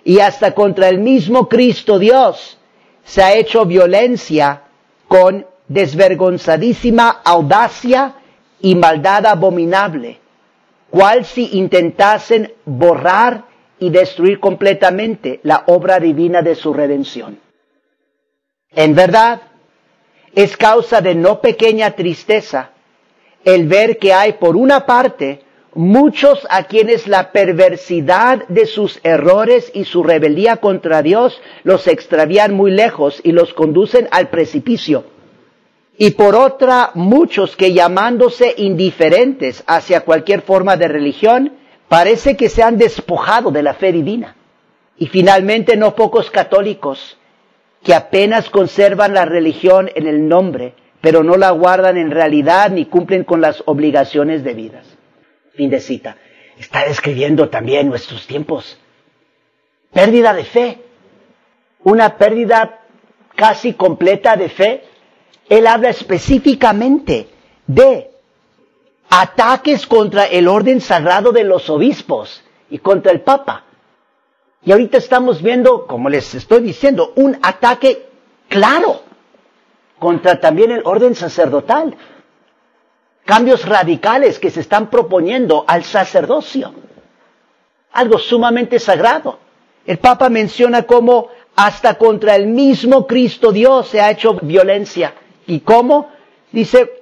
y 0.06 0.20
hasta 0.20 0.54
contra 0.54 0.88
el 0.88 1.00
mismo 1.00 1.50
Cristo 1.50 2.00
Dios 2.00 2.60
se 3.04 3.24
ha 3.24 3.34
hecho 3.34 3.66
violencia 3.66 4.62
con 5.08 5.46
desvergonzadísima 5.68 7.10
audacia 7.24 8.14
y 8.62 8.76
maldad 8.76 9.26
abominable, 9.26 10.20
cual 10.92 11.26
si 11.26 11.58
intentasen 11.58 12.54
borrar 12.66 13.46
y 13.80 13.90
destruir 13.90 14.40
completamente 14.40 15.40
la 15.44 15.64
obra 15.68 16.00
divina 16.00 16.44
de 16.44 16.56
su 16.56 16.72
redención. 16.72 17.40
En 18.72 18.94
verdad, 18.94 19.42
es 20.36 20.56
causa 20.56 21.02
de 21.02 21.16
no 21.16 21.42
pequeña 21.42 21.92
tristeza 21.92 22.70
el 23.44 23.68
ver 23.68 23.98
que 23.98 24.14
hay 24.14 24.34
por 24.34 24.56
una 24.56 24.86
parte 24.86 25.45
muchos 25.76 26.48
a 26.50 26.64
quienes 26.64 27.08
la 27.08 27.32
perversidad 27.32 28.48
de 28.48 28.66
sus 28.66 29.00
errores 29.04 29.70
y 29.74 29.84
su 29.84 30.04
rebeldía 30.04 30.58
contra 30.58 31.02
Dios 31.02 31.40
los 31.64 31.88
extravían 31.88 32.54
muy 32.54 32.72
lejos 32.72 33.20
y 33.24 33.34
los 33.34 33.54
conducen 33.54 34.08
al 34.12 34.30
precipicio. 34.30 35.04
Y 35.98 36.12
por 36.12 36.36
otra, 36.36 36.92
muchos 36.94 37.56
que 37.56 37.74
llamándose 37.74 38.54
indiferentes 38.58 39.64
hacia 39.68 40.02
cualquier 40.02 40.42
forma 40.42 40.78
de 40.78 40.88
religión, 40.88 41.54
parece 41.88 42.36
que 42.36 42.50
se 42.50 42.64
han 42.64 42.78
despojado 42.78 43.52
de 43.52 43.64
la 43.64 43.74
fe 43.74 43.92
divina. 43.92 44.36
Y 44.98 45.08
finalmente 45.08 45.78
no 45.78 45.96
pocos 45.96 46.32
católicos 46.32 47.18
que 47.84 47.94
apenas 47.94 48.50
conservan 48.50 49.14
la 49.14 49.26
religión 49.26 49.90
en 49.96 50.08
el 50.08 50.28
nombre, 50.28 50.74
pero 51.02 51.24
no 51.24 51.38
la 51.38 51.52
guardan 51.52 51.98
en 51.98 52.12
realidad 52.12 52.72
ni 52.72 52.86
cumplen 52.86 53.24
con 53.24 53.42
las 53.42 53.62
obligaciones 53.66 54.44
debidas. 54.44 54.95
Fin 55.56 55.70
de 55.70 55.80
cita. 55.80 56.18
Está 56.58 56.86
describiendo 56.86 57.50
también 57.50 57.88
nuestros 57.90 58.28
tiempos. 58.28 58.78
Pérdida 59.94 60.34
de 60.34 60.44
fe. 60.44 60.80
Una 61.84 62.18
pérdida 62.18 62.82
casi 63.36 63.74
completa 63.74 64.36
de 64.36 64.50
fe. 64.50 64.84
Él 65.50 65.68
habla 65.68 65.90
específicamente 65.90 67.28
de 67.68 68.12
ataques 69.10 69.86
contra 69.86 70.26
el 70.26 70.48
orden 70.48 70.82
sagrado 70.82 71.32
de 71.32 71.44
los 71.44 71.70
obispos 71.70 72.44
y 72.70 72.80
contra 72.80 73.12
el 73.12 73.22
Papa. 73.22 73.64
Y 74.64 74.72
ahorita 74.72 74.98
estamos 74.98 75.44
viendo, 75.44 75.86
como 75.86 76.10
les 76.10 76.34
estoy 76.34 76.62
diciendo, 76.64 77.14
un 77.16 77.38
ataque 77.44 78.08
claro 78.50 79.02
contra 80.00 80.40
también 80.40 80.72
el 80.72 80.82
orden 80.86 81.14
sacerdotal. 81.14 81.96
Cambios 83.26 83.68
radicales 83.68 84.40
que 84.40 84.52
se 84.52 84.62
están 84.62 84.90
proponiendo 84.90 85.66
al 85.68 85.84
sacerdocio. 85.84 86.74
Algo 87.92 88.20
sumamente 88.20 88.80
sagrado. 88.80 89.40
El 89.86 89.98
Papa 89.98 90.30
menciona 90.30 90.84
cómo 90.84 91.30
hasta 91.56 91.96
contra 91.96 92.36
el 92.36 92.48
mismo 92.48 93.08
Cristo 93.08 93.52
Dios 93.52 93.88
se 93.88 94.02
ha 94.02 94.12
hecho 94.12 94.36
violencia. 94.42 95.14
¿Y 95.48 95.62
cómo? 95.62 96.10
Dice, 96.52 97.02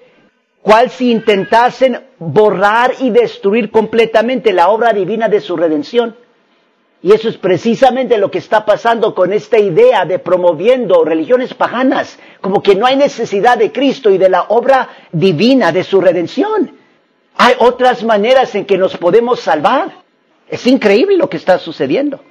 cual 0.62 0.90
si 0.90 1.12
intentasen 1.12 2.02
borrar 2.20 2.94
y 3.00 3.10
destruir 3.10 3.70
completamente 3.70 4.54
la 4.54 4.70
obra 4.70 4.94
divina 4.94 5.28
de 5.28 5.42
su 5.42 5.58
redención. 5.58 6.16
Y 7.04 7.12
eso 7.12 7.28
es 7.28 7.38
precisamente 7.38 8.18
lo 8.18 8.32
que 8.32 8.38
está 8.38 8.66
pasando 8.66 9.14
con 9.14 9.34
esta 9.34 9.60
idea 9.60 10.06
de 10.06 10.20
promoviendo 10.20 11.04
religiones 11.04 11.54
paganas, 11.54 12.18
como 12.40 12.64
que 12.64 12.76
no 12.76 12.86
hay 12.86 12.96
necesidad 12.96 13.58
de 13.58 13.74
Cristo 13.74 14.10
y 14.10 14.18
de 14.18 14.30
la 14.30 14.44
obra 14.44 14.88
divina 15.12 15.74
de 15.74 15.84
su 15.84 16.00
redención. 16.00 16.78
Hay 17.36 17.56
otras 17.60 18.06
maneras 18.06 18.56
en 18.56 18.64
que 18.64 18.78
nos 18.78 18.96
podemos 18.96 19.42
salvar. 19.42 19.92
Es 20.48 20.66
increíble 20.66 21.18
lo 21.18 21.30
que 21.30 21.36
está 21.36 21.60
sucediendo. 21.60 22.22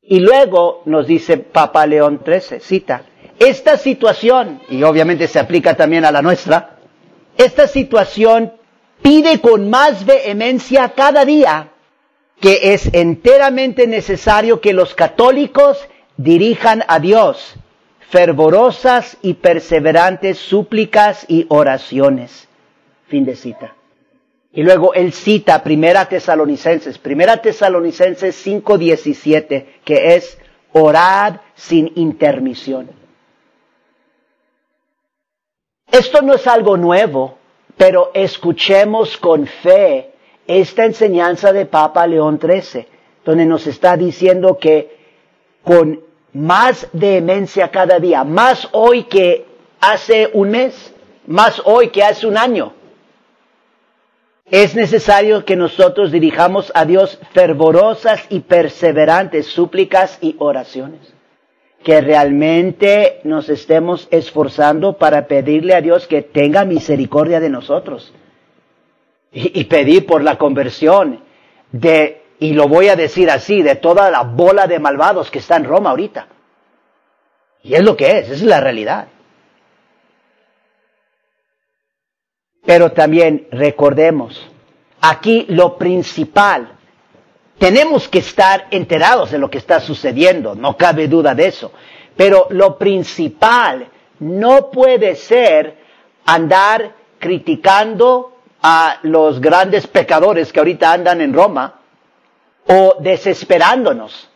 Y 0.00 0.20
luego 0.20 0.80
nos 0.86 1.06
dice 1.06 1.36
Papa 1.36 1.86
León 1.86 2.22
XIII, 2.24 2.60
cita, 2.60 3.02
esta 3.38 3.76
situación, 3.76 4.62
y 4.70 4.82
obviamente 4.82 5.28
se 5.28 5.38
aplica 5.38 5.74
también 5.74 6.06
a 6.06 6.12
la 6.12 6.22
nuestra, 6.22 6.78
esta 7.36 7.68
situación 7.68 8.54
pide 9.02 9.42
con 9.42 9.68
más 9.68 10.06
vehemencia 10.06 10.88
cada 10.96 11.26
día 11.26 11.73
que 12.40 12.74
es 12.74 12.92
enteramente 12.92 13.86
necesario 13.86 14.60
que 14.60 14.72
los 14.72 14.94
católicos 14.94 15.88
dirijan 16.16 16.84
a 16.88 16.98
Dios 16.98 17.56
fervorosas 18.14 19.16
y 19.22 19.34
perseverantes 19.34 20.38
súplicas 20.38 21.24
y 21.26 21.46
oraciones. 21.48 22.46
Fin 23.08 23.24
de 23.24 23.34
cita. 23.34 23.74
Y 24.52 24.62
luego 24.62 24.94
él 24.94 25.12
cita 25.12 25.64
Primera 25.64 26.08
Tesalonicenses, 26.08 26.96
Primera 26.98 27.38
Tesalonicenses 27.38 28.36
5:17, 28.36 29.80
que 29.84 30.14
es 30.14 30.38
orad 30.72 31.40
sin 31.56 31.90
intermisión. 31.96 32.88
Esto 35.90 36.22
no 36.22 36.34
es 36.34 36.46
algo 36.46 36.76
nuevo, 36.76 37.38
pero 37.76 38.12
escuchemos 38.14 39.16
con 39.16 39.48
fe 39.48 40.13
esta 40.46 40.84
enseñanza 40.84 41.52
de 41.52 41.66
Papa 41.66 42.06
León 42.06 42.38
XIII, 42.40 42.86
donde 43.24 43.46
nos 43.46 43.66
está 43.66 43.96
diciendo 43.96 44.58
que 44.58 44.96
con 45.62 46.00
más 46.32 46.88
demencia 46.92 47.70
cada 47.70 47.98
día, 47.98 48.24
más 48.24 48.68
hoy 48.72 49.04
que 49.04 49.46
hace 49.80 50.30
un 50.32 50.50
mes, 50.50 50.92
más 51.26 51.62
hoy 51.64 51.88
que 51.88 52.02
hace 52.02 52.26
un 52.26 52.36
año. 52.36 52.74
Es 54.50 54.74
necesario 54.74 55.44
que 55.46 55.56
nosotros 55.56 56.12
dirijamos 56.12 56.70
a 56.74 56.84
Dios 56.84 57.18
fervorosas 57.32 58.22
y 58.28 58.40
perseverantes 58.40 59.46
súplicas 59.46 60.18
y 60.20 60.36
oraciones. 60.38 61.14
Que 61.82 62.00
realmente 62.00 63.20
nos 63.24 63.48
estemos 63.48 64.06
esforzando 64.10 64.98
para 64.98 65.26
pedirle 65.26 65.74
a 65.74 65.80
Dios 65.80 66.06
que 66.06 66.22
tenga 66.22 66.64
misericordia 66.64 67.40
de 67.40 67.48
nosotros. 67.48 68.12
Y, 69.36 69.64
pedir 69.64 70.06
por 70.06 70.22
la 70.22 70.38
conversión 70.38 71.20
de, 71.72 72.22
y 72.38 72.52
lo 72.52 72.68
voy 72.68 72.88
a 72.88 72.94
decir 72.94 73.28
así, 73.30 73.62
de 73.62 73.74
toda 73.74 74.08
la 74.08 74.22
bola 74.22 74.68
de 74.68 74.78
malvados 74.78 75.28
que 75.28 75.40
está 75.40 75.56
en 75.56 75.64
Roma 75.64 75.90
ahorita. 75.90 76.28
Y 77.64 77.74
es 77.74 77.82
lo 77.82 77.96
que 77.96 78.18
es, 78.18 78.30
es 78.30 78.42
la 78.42 78.60
realidad. 78.60 79.08
Pero 82.64 82.92
también 82.92 83.48
recordemos, 83.50 84.40
aquí 85.00 85.46
lo 85.48 85.76
principal, 85.76 86.68
tenemos 87.58 88.08
que 88.08 88.18
estar 88.18 88.68
enterados 88.70 89.32
de 89.32 89.38
lo 89.38 89.50
que 89.50 89.58
está 89.58 89.80
sucediendo, 89.80 90.54
no 90.54 90.76
cabe 90.76 91.08
duda 91.08 91.34
de 91.34 91.46
eso. 91.46 91.72
Pero 92.16 92.46
lo 92.50 92.78
principal 92.78 93.88
no 94.20 94.70
puede 94.70 95.16
ser 95.16 95.76
andar 96.24 96.94
criticando 97.18 98.33
a 98.66 98.98
los 99.02 99.42
grandes 99.42 99.86
pecadores 99.86 100.50
que 100.50 100.58
ahorita 100.58 100.90
andan 100.90 101.20
en 101.20 101.34
Roma 101.34 101.80
o 102.66 102.96
desesperándonos. 102.98 104.30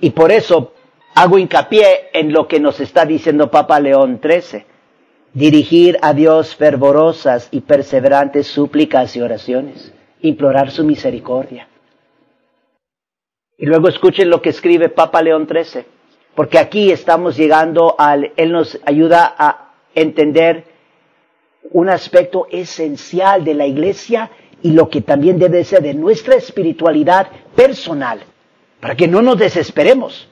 Y 0.00 0.10
por 0.10 0.32
eso 0.32 0.72
hago 1.14 1.36
hincapié 1.36 2.08
en 2.14 2.32
lo 2.32 2.48
que 2.48 2.60
nos 2.60 2.80
está 2.80 3.04
diciendo 3.04 3.50
Papa 3.50 3.78
León 3.78 4.20
XIII 4.22 4.64
dirigir 5.34 5.98
a 6.00 6.14
Dios 6.14 6.56
fervorosas 6.56 7.48
y 7.50 7.60
perseverantes 7.60 8.46
súplicas 8.46 9.16
y 9.16 9.20
oraciones, 9.20 9.92
implorar 10.22 10.70
su 10.70 10.84
misericordia. 10.84 11.68
Y 13.58 13.66
luego 13.66 13.88
escuchen 13.88 14.30
lo 14.30 14.40
que 14.40 14.48
escribe 14.48 14.88
Papa 14.88 15.20
León 15.20 15.46
XIII, 15.46 15.84
porque 16.34 16.58
aquí 16.58 16.90
estamos 16.90 17.36
llegando 17.36 17.96
al, 17.98 18.32
Él 18.36 18.50
nos 18.50 18.80
ayuda 18.86 19.34
a 19.36 19.74
entender 19.94 20.71
un 21.70 21.88
aspecto 21.88 22.46
esencial 22.50 23.44
de 23.44 23.54
la 23.54 23.66
iglesia 23.66 24.30
y 24.62 24.72
lo 24.72 24.88
que 24.88 25.00
también 25.00 25.38
debe 25.38 25.64
ser 25.64 25.82
de 25.82 25.94
nuestra 25.94 26.34
espiritualidad 26.34 27.28
personal, 27.54 28.20
para 28.80 28.94
que 28.94 29.08
no 29.08 29.22
nos 29.22 29.38
desesperemos. 29.38 30.28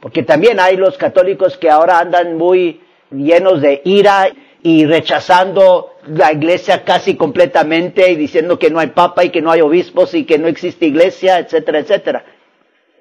Porque 0.00 0.22
también 0.22 0.60
hay 0.60 0.76
los 0.76 0.98
católicos 0.98 1.56
que 1.56 1.70
ahora 1.70 1.98
andan 1.98 2.36
muy 2.36 2.80
llenos 3.10 3.62
de 3.62 3.80
ira 3.84 4.28
y 4.62 4.84
rechazando 4.86 5.92
la 6.06 6.32
iglesia 6.32 6.84
casi 6.84 7.16
completamente 7.16 8.10
y 8.10 8.16
diciendo 8.16 8.58
que 8.58 8.70
no 8.70 8.78
hay 8.78 8.88
papa 8.88 9.24
y 9.24 9.30
que 9.30 9.40
no 9.40 9.50
hay 9.50 9.60
obispos 9.60 10.14
y 10.14 10.24
que 10.24 10.38
no 10.38 10.48
existe 10.48 10.86
iglesia, 10.86 11.38
etcétera, 11.38 11.78
etcétera. 11.78 12.24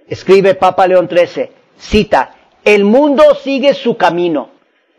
Escribe 0.08 0.56
Papa 0.56 0.88
León 0.88 1.10
XIII, 1.10 1.50
cita, 1.78 2.36
el 2.64 2.84
mundo 2.84 3.24
sigue 3.36 3.74
su 3.74 3.98
camino. 3.98 4.53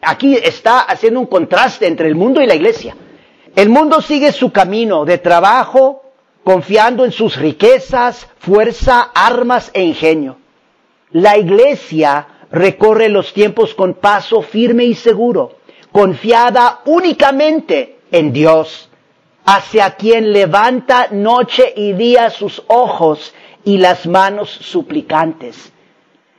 Aquí 0.07 0.37
está 0.37 0.81
haciendo 0.81 1.21
un 1.21 1.27
contraste 1.27 1.87
entre 1.87 2.09
el 2.09 2.15
mundo 2.15 2.41
y 2.41 2.47
la 2.47 2.55
iglesia. 2.55 2.97
El 3.55 3.69
mundo 3.69 4.01
sigue 4.01 4.33
su 4.33 4.51
camino 4.51 5.05
de 5.05 5.19
trabajo, 5.19 6.03
confiando 6.43 7.05
en 7.05 7.13
sus 7.13 7.37
riquezas, 7.37 8.29
fuerza, 8.39 9.11
armas 9.15 9.71
e 9.73 9.83
ingenio. 9.83 10.39
La 11.11 11.39
iglesia 11.39 12.27
recorre 12.51 13.09
los 13.09 13.33
tiempos 13.33 13.75
con 13.75 13.95
paso 13.95 14.43
firme 14.43 14.85
y 14.85 14.95
seguro, 14.95 15.59
confiada 15.93 16.81
únicamente 16.85 17.99
en 18.11 18.33
Dios, 18.33 18.89
hacia 19.45 19.91
quien 19.97 20.33
levanta 20.33 21.09
noche 21.11 21.73
y 21.77 21.93
día 21.93 22.31
sus 22.31 22.63
ojos 22.67 23.35
y 23.65 23.79
las 23.79 24.07
manos 24.07 24.51
suplicantes. 24.51 25.74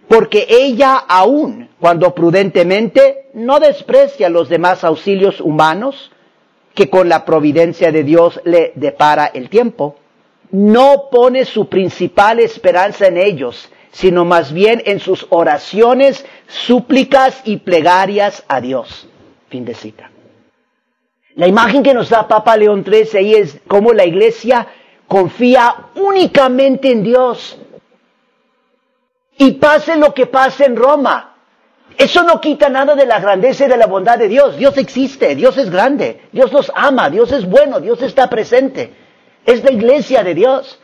Porque 0.08 0.46
ella 0.50 0.96
aún, 0.96 1.70
cuando 1.80 2.14
prudentemente, 2.14 3.30
no 3.34 3.60
desprecia 3.60 4.30
los 4.30 4.50
demás 4.50 4.84
auxilios 4.84 5.42
humanos 5.42 6.12
que 6.74 6.90
con 6.90 7.10
la 7.10 7.26
providencia 7.26 7.92
de 7.92 8.04
Dios 8.04 8.40
le 8.44 8.74
depara 8.76 9.26
el 9.28 9.50
tiempo, 9.50 9.96
no 10.52 11.10
pone 11.10 11.46
su 11.46 11.68
principal 11.68 12.40
esperanza 12.40 13.08
en 13.08 13.18
ellos, 13.18 13.70
sino 13.92 14.26
más 14.26 14.54
bien 14.54 14.84
en 14.86 15.00
sus 15.00 15.26
oraciones, 15.30 16.26
súplicas 16.48 17.42
y 17.46 17.58
plegarias 17.58 18.44
a 18.48 18.62
Dios. 18.62 19.08
Fin 19.50 19.66
de 19.66 19.74
cita. 19.74 20.12
La 21.36 21.48
imagen 21.48 21.84
que 21.84 21.94
nos 21.94 22.10
da 22.10 22.28
Papa 22.28 22.56
León 22.56 22.86
XIII 22.86 23.20
ahí 23.20 23.34
es 23.36 23.60
cómo 23.68 23.94
la 23.94 24.06
iglesia 24.06 24.68
confía 25.08 25.88
únicamente 25.96 26.92
en 26.92 27.04
Dios. 27.04 27.58
Y 29.38 29.54
pase 29.54 29.98
lo 29.98 30.14
que 30.14 30.28
pase 30.28 30.66
en 30.66 30.76
Roma. 30.76 31.36
Eso 31.98 32.24
no 32.24 32.42
quita 32.42 32.70
nada 32.70 32.96
de 32.96 33.06
la 33.06 33.20
grandeza 33.20 33.66
y 33.66 33.70
de 33.70 33.78
la 33.78 33.88
bondad 33.88 34.18
de 34.18 34.28
Dios. 34.28 34.58
Dios 34.58 34.78
existe, 34.78 35.36
Dios 35.36 35.58
es 35.58 35.70
grande, 35.70 36.22
Dios 36.32 36.52
los 36.52 36.72
ama, 36.76 37.10
Dios 37.10 37.32
es 37.32 37.46
bueno, 37.46 37.80
Dios 37.80 38.02
está 38.02 38.30
presente. 38.30 38.94
Es 39.46 39.64
la 39.64 39.72
iglesia 39.72 40.24
de 40.24 40.34
Dios. 40.34 40.80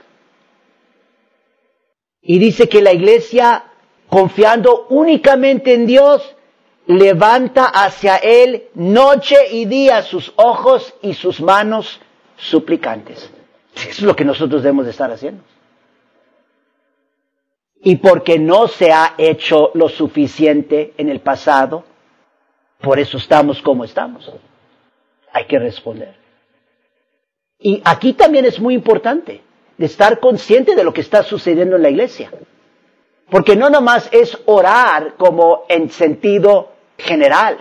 Y 2.21 2.39
dice 2.39 2.69
que 2.69 2.81
la 2.81 2.93
iglesia, 2.93 3.65
confiando 4.07 4.87
únicamente 4.89 5.73
en 5.73 5.87
Dios, 5.87 6.35
levanta 6.85 7.65
hacia 7.65 8.17
Él 8.17 8.65
noche 8.75 9.35
y 9.51 9.65
día 9.65 10.03
sus 10.03 10.31
ojos 10.35 10.93
y 11.01 11.13
sus 11.13 11.41
manos 11.41 11.99
suplicantes. 12.37 13.29
Eso 13.75 13.89
es 13.89 14.01
lo 14.01 14.15
que 14.15 14.25
nosotros 14.25 14.61
debemos 14.61 14.85
de 14.85 14.91
estar 14.91 15.11
haciendo. 15.11 15.43
Y 17.83 17.95
porque 17.97 18.37
no 18.37 18.67
se 18.67 18.91
ha 18.91 19.15
hecho 19.17 19.71
lo 19.73 19.89
suficiente 19.89 20.93
en 20.97 21.09
el 21.09 21.19
pasado, 21.19 21.83
por 22.79 22.99
eso 22.99 23.17
estamos 23.17 23.61
como 23.61 23.83
estamos. 23.83 24.31
Hay 25.33 25.45
que 25.45 25.57
responder. 25.57 26.15
Y 27.59 27.81
aquí 27.85 28.13
también 28.13 28.45
es 28.45 28.59
muy 28.59 28.73
importante 28.73 29.41
de 29.77 29.85
estar 29.85 30.19
consciente 30.19 30.75
de 30.75 30.83
lo 30.83 30.93
que 30.93 31.01
está 31.01 31.23
sucediendo 31.23 31.75
en 31.75 31.83
la 31.83 31.89
iglesia. 31.89 32.31
Porque 33.29 33.55
no 33.55 33.69
nomás 33.69 34.09
es 34.11 34.37
orar 34.45 35.15
como 35.17 35.63
en 35.69 35.89
sentido 35.89 36.73
general, 36.97 37.57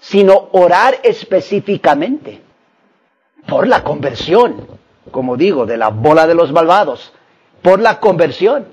sino 0.00 0.48
orar 0.52 0.98
específicamente 1.02 2.40
por 3.46 3.66
la 3.66 3.84
conversión, 3.84 4.66
como 5.10 5.36
digo, 5.36 5.64
de 5.64 5.76
la 5.76 5.88
bola 5.88 6.26
de 6.26 6.34
los 6.34 6.52
malvados, 6.52 7.12
por 7.62 7.80
la 7.80 8.00
conversión, 8.00 8.66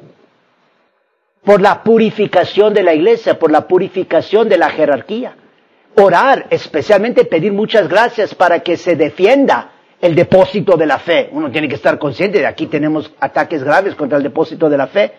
por 1.46 1.62
la 1.62 1.84
purificación 1.84 2.74
de 2.74 2.84
la 2.84 2.94
iglesia, 2.94 3.38
por 3.38 3.52
la 3.52 3.68
purificación 3.68 4.50
de 4.50 4.58
la 4.58 4.72
jerarquía. 4.72 5.36
Orar, 5.96 6.48
especialmente 6.50 7.24
pedir 7.24 7.54
muchas 7.54 7.88
gracias 7.88 8.34
para 8.36 8.60
que 8.60 8.76
se 8.76 8.96
defienda 8.96 9.72
el 10.02 10.16
depósito 10.16 10.76
de 10.76 10.88
la 10.88 10.98
fe. 10.98 11.30
Uno 11.32 11.52
tiene 11.52 11.70
que 11.70 11.76
estar 11.76 11.98
consciente 12.00 12.40
de 12.40 12.48
aquí 12.48 12.66
tenemos 12.66 13.14
ataques 13.20 13.64
graves 13.64 13.96
contra 13.96 14.18
el 14.18 14.24
depósito 14.24 14.70
de 14.70 14.78
la 14.78 14.88
fe. 14.88 15.14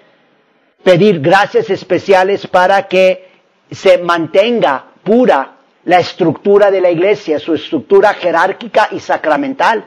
Pedir 0.82 1.20
gracias 1.20 1.70
especiales 1.70 2.46
para 2.46 2.86
que 2.88 3.30
se 3.70 3.98
mantenga 3.98 4.84
pura 5.02 5.52
la 5.84 6.00
estructura 6.00 6.70
de 6.70 6.80
la 6.80 6.90
iglesia, 6.90 7.38
su 7.38 7.54
estructura 7.54 8.12
jerárquica 8.14 8.88
y 8.90 8.98
sacramental. 8.98 9.84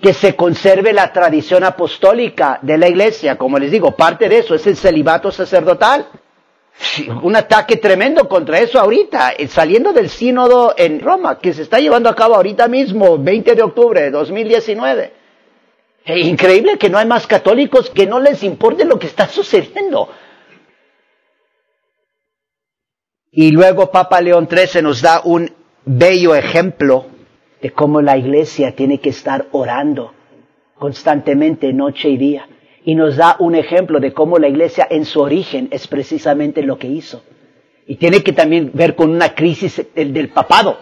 Que 0.00 0.12
se 0.12 0.36
conserve 0.36 0.92
la 0.92 1.12
tradición 1.12 1.64
apostólica 1.64 2.58
de 2.62 2.78
la 2.78 2.88
iglesia. 2.88 3.36
Como 3.36 3.58
les 3.58 3.70
digo, 3.70 3.92
parte 3.92 4.28
de 4.28 4.38
eso 4.38 4.54
es 4.54 4.66
el 4.66 4.76
celibato 4.76 5.30
sacerdotal 5.30 6.06
un 7.22 7.34
ataque 7.36 7.76
tremendo 7.76 8.28
contra 8.28 8.58
eso 8.58 8.78
ahorita, 8.78 9.32
eh, 9.32 9.48
saliendo 9.48 9.92
del 9.92 10.10
sínodo 10.10 10.74
en 10.76 11.00
Roma, 11.00 11.38
que 11.38 11.52
se 11.52 11.62
está 11.62 11.78
llevando 11.78 12.08
a 12.08 12.14
cabo 12.14 12.34
ahorita 12.34 12.68
mismo, 12.68 13.18
20 13.18 13.54
de 13.54 13.62
octubre 13.62 14.02
de 14.02 14.10
2019. 14.10 15.12
Es 16.04 16.26
increíble 16.26 16.78
que 16.78 16.88
no 16.88 16.98
hay 16.98 17.06
más 17.06 17.26
católicos 17.26 17.90
que 17.90 18.06
no 18.06 18.20
les 18.20 18.42
importe 18.42 18.84
lo 18.84 18.98
que 18.98 19.06
está 19.06 19.26
sucediendo. 19.26 20.08
Y 23.32 23.50
luego 23.50 23.90
Papa 23.90 24.20
León 24.20 24.48
XIII 24.50 24.82
nos 24.82 25.02
da 25.02 25.20
un 25.24 25.52
bello 25.84 26.34
ejemplo 26.34 27.06
de 27.66 27.72
cómo 27.72 28.00
la 28.00 28.16
iglesia 28.16 28.76
tiene 28.76 29.00
que 29.00 29.08
estar 29.08 29.46
orando 29.50 30.12
constantemente, 30.78 31.72
noche 31.72 32.08
y 32.08 32.16
día 32.16 32.46
y 32.84 32.94
nos 32.94 33.16
da 33.16 33.34
un 33.40 33.56
ejemplo 33.56 33.98
de 33.98 34.12
cómo 34.12 34.38
la 34.38 34.46
iglesia 34.46 34.86
en 34.88 35.04
su 35.04 35.20
origen 35.20 35.66
es 35.72 35.88
precisamente 35.88 36.62
lo 36.62 36.78
que 36.78 36.86
hizo. 36.86 37.24
Y 37.88 37.96
tiene 37.96 38.22
que 38.22 38.32
también 38.32 38.70
ver 38.72 38.94
con 38.94 39.10
una 39.10 39.34
crisis 39.34 39.84
del, 39.96 40.28
papado. 40.28 40.78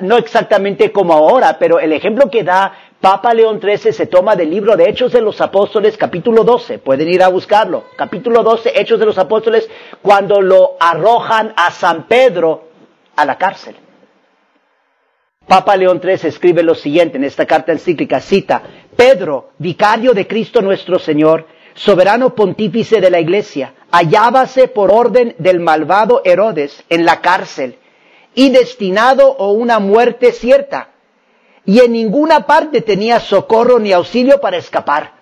No 0.00 0.16
exactamente 0.16 0.90
como 0.90 1.12
ahora, 1.12 1.58
pero 1.60 1.78
el 1.78 1.92
ejemplo 1.92 2.28
que 2.28 2.42
da 2.42 2.72
Papa 3.00 3.32
León 3.32 3.60
XIII 3.62 3.92
se 3.92 4.06
toma 4.06 4.34
del 4.34 4.50
libro 4.50 4.76
de 4.76 4.88
Hechos 4.88 5.12
de 5.12 5.20
los 5.20 5.40
Apóstoles, 5.40 5.96
capítulo 5.96 6.42
12. 6.42 6.80
Pueden 6.80 7.08
ir 7.08 7.22
a 7.22 7.28
buscarlo. 7.28 7.84
Capítulo 7.94 8.42
12, 8.42 8.72
Hechos 8.80 8.98
de 8.98 9.06
los 9.06 9.18
Apóstoles, 9.18 9.70
cuando 10.02 10.40
lo 10.42 10.72
arrojan 10.80 11.52
a 11.54 11.70
San 11.70 12.08
Pedro 12.08 12.64
a 13.14 13.24
la 13.24 13.38
cárcel. 13.38 13.76
Papa 15.46 15.76
León 15.76 16.00
III 16.02 16.28
escribe 16.28 16.62
lo 16.62 16.74
siguiente 16.74 17.18
en 17.18 17.24
esta 17.24 17.46
carta 17.46 17.70
encíclica, 17.70 18.20
cita, 18.20 18.62
Pedro, 18.96 19.50
vicario 19.58 20.12
de 20.12 20.26
Cristo 20.26 20.60
nuestro 20.60 20.98
Señor, 20.98 21.46
soberano 21.74 22.34
pontífice 22.34 23.00
de 23.00 23.10
la 23.10 23.20
Iglesia, 23.20 23.74
hallábase 23.92 24.66
por 24.66 24.90
orden 24.92 25.36
del 25.38 25.60
malvado 25.60 26.22
Herodes 26.24 26.82
en 26.88 27.04
la 27.04 27.20
cárcel 27.20 27.78
y 28.34 28.50
destinado 28.50 29.36
a 29.38 29.52
una 29.52 29.78
muerte 29.78 30.32
cierta, 30.32 30.90
y 31.64 31.80
en 31.80 31.92
ninguna 31.92 32.46
parte 32.46 32.80
tenía 32.80 33.20
socorro 33.20 33.78
ni 33.78 33.92
auxilio 33.92 34.40
para 34.40 34.56
escapar. 34.56 35.12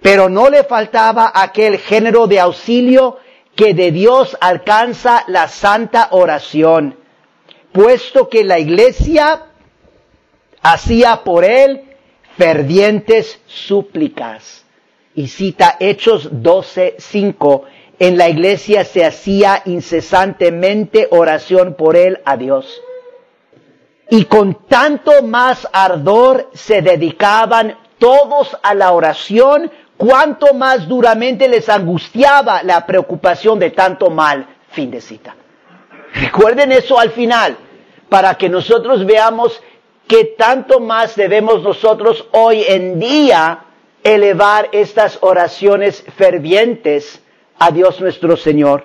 Pero 0.00 0.28
no 0.28 0.48
le 0.48 0.64
faltaba 0.64 1.30
aquel 1.34 1.78
género 1.78 2.26
de 2.26 2.40
auxilio 2.40 3.18
que 3.54 3.74
de 3.74 3.90
Dios 3.90 4.36
alcanza 4.40 5.24
la 5.28 5.48
santa 5.48 6.08
oración 6.10 7.05
puesto 7.76 8.30
que 8.30 8.42
la 8.42 8.58
iglesia 8.58 9.48
hacía 10.62 11.22
por 11.24 11.44
él 11.44 11.82
fervientes 12.38 13.38
súplicas. 13.46 14.64
Y 15.14 15.28
cita 15.28 15.76
Hechos 15.78 16.30
12:5, 16.32 17.64
en 17.98 18.16
la 18.16 18.30
iglesia 18.30 18.82
se 18.84 19.04
hacía 19.04 19.60
incesantemente 19.66 21.06
oración 21.10 21.74
por 21.74 21.96
él 21.96 22.22
a 22.24 22.38
Dios. 22.38 22.80
Y 24.08 24.24
con 24.24 24.66
tanto 24.66 25.22
más 25.22 25.68
ardor 25.70 26.48
se 26.54 26.80
dedicaban 26.80 27.76
todos 27.98 28.56
a 28.62 28.74
la 28.74 28.92
oración, 28.92 29.70
cuanto 29.98 30.54
más 30.54 30.88
duramente 30.88 31.46
les 31.46 31.68
angustiaba 31.68 32.62
la 32.62 32.86
preocupación 32.86 33.58
de 33.58 33.70
tanto 33.70 34.08
mal. 34.08 34.46
Fin 34.70 34.90
de 34.90 35.02
cita. 35.02 35.36
Recuerden 36.14 36.72
eso 36.72 36.98
al 36.98 37.10
final 37.10 37.58
para 38.08 38.34
que 38.36 38.48
nosotros 38.48 39.04
veamos 39.06 39.60
que 40.06 40.24
tanto 40.24 40.80
más 40.80 41.16
debemos 41.16 41.62
nosotros 41.62 42.26
hoy 42.32 42.64
en 42.68 43.00
día 43.00 43.64
elevar 44.04 44.68
estas 44.72 45.18
oraciones 45.20 46.04
fervientes 46.16 47.20
a 47.58 47.70
Dios 47.70 48.00
nuestro 48.00 48.36
Señor. 48.36 48.84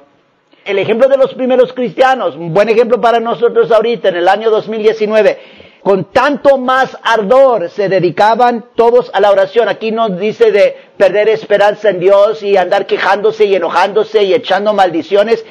El 0.65 0.79
ejemplo 0.79 1.07
de 1.07 1.17
los 1.17 1.33
primeros 1.33 1.73
cristianos, 1.73 2.35
un 2.35 2.53
buen 2.53 2.69
ejemplo 2.69 2.99
para 3.01 3.19
nosotros 3.19 3.71
ahorita 3.71 4.09
en 4.09 4.15
el 4.17 4.27
año 4.27 4.49
2019, 4.49 5.39
con 5.81 6.05
tanto 6.05 6.57
más 6.57 6.97
ardor 7.03 7.69
se 7.69 7.89
dedicaban 7.89 8.65
todos 8.75 9.09
a 9.13 9.19
la 9.19 9.31
oración. 9.31 9.67
Aquí 9.67 9.91
nos 9.91 10.19
dice 10.19 10.51
de 10.51 10.75
perder 10.97 11.29
esperanza 11.29 11.89
en 11.89 11.99
Dios 11.99 12.43
y 12.43 12.57
andar 12.57 12.85
quejándose 12.85 13.45
y 13.45 13.55
enojándose 13.55 14.23
y 14.23 14.33
echando 14.33 14.73
maldiciones. 14.73 15.43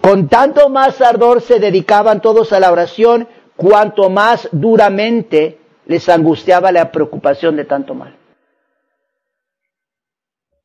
Con 0.00 0.28
tanto 0.28 0.68
más 0.68 1.00
ardor 1.00 1.40
se 1.40 1.58
dedicaban 1.58 2.20
todos 2.20 2.52
a 2.52 2.60
la 2.60 2.70
oración, 2.70 3.28
cuanto 3.56 4.08
más 4.10 4.48
duramente 4.52 5.58
les 5.86 6.08
angustiaba 6.08 6.70
la 6.70 6.92
preocupación 6.92 7.56
de 7.56 7.64
tanto 7.64 7.94
mal. 7.94 8.14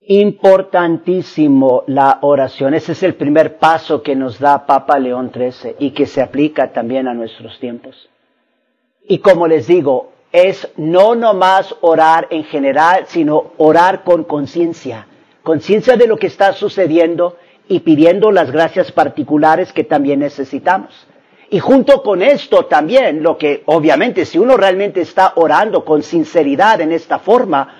Importantísimo 0.02 1.84
la 1.88 2.20
oración. 2.22 2.74
Ese 2.74 2.92
es 2.92 3.04
el 3.04 3.16
primer 3.16 3.58
paso 3.58 4.04
que 4.04 4.16
nos 4.16 4.38
da 4.38 4.66
Papa 4.66 5.00
León 5.00 5.32
XIII 5.34 5.76
y 5.80 5.92
que 5.92 6.06
se 6.06 6.22
aplica 6.22 6.74
también 6.74 7.08
a 7.08 7.14
nuestros 7.14 7.58
tiempos. 7.60 8.10
Y 9.08 9.20
como 9.20 9.48
les 9.48 9.66
digo, 9.68 10.12
es 10.34 10.70
no 10.76 11.16
nomás 11.16 11.74
orar 11.82 12.28
en 12.32 12.44
general, 12.44 13.06
sino 13.08 13.54
orar 13.58 14.04
con 14.04 14.26
conciencia. 14.26 15.08
Conciencia 15.42 15.96
de 15.96 16.08
lo 16.08 16.18
que 16.18 16.28
está 16.28 16.54
sucediendo 16.54 17.38
y 17.68 17.80
pidiendo 17.80 18.32
las 18.32 18.52
gracias 18.52 18.92
particulares 18.92 19.72
que 19.72 19.84
también 19.84 20.20
necesitamos. 20.20 21.08
Y 21.50 21.60
junto 21.60 22.02
con 22.02 22.22
esto 22.22 22.66
también, 22.66 23.22
lo 23.22 23.38
que 23.38 23.64
obviamente 23.66 24.26
si 24.26 24.40
uno 24.40 24.58
realmente 24.58 25.02
está 25.02 25.34
orando 25.36 25.86
con 25.86 26.02
sinceridad 26.02 26.82
en 26.82 26.92
esta 26.92 27.20
forma, 27.20 27.76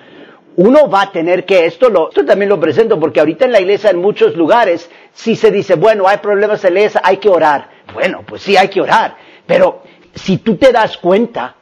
uno 0.56 0.88
va 0.88 1.02
a 1.02 1.12
tener 1.12 1.44
que, 1.44 1.66
esto, 1.66 1.88
lo, 1.88 2.08
esto 2.08 2.24
también 2.24 2.48
lo 2.48 2.60
presento 2.60 3.00
porque 3.00 3.20
ahorita 3.20 3.44
en 3.44 3.52
la 3.52 3.60
iglesia 3.60 3.90
en 3.90 3.98
muchos 3.98 4.36
lugares, 4.36 4.88
si 5.12 5.34
se 5.34 5.50
dice, 5.50 5.74
bueno, 5.74 6.06
hay 6.06 6.18
problemas 6.18 6.64
en 6.64 6.74
la 6.74 6.80
iglesia, 6.80 7.00
hay 7.02 7.16
que 7.16 7.28
orar. 7.28 7.68
Bueno, 7.92 8.22
pues 8.24 8.42
sí, 8.42 8.56
hay 8.56 8.68
que 8.68 8.80
orar. 8.80 9.16
Pero 9.46 9.82
si 10.14 10.38
tú 10.38 10.56
te 10.56 10.70
das 10.70 10.96
cuenta 10.96 11.56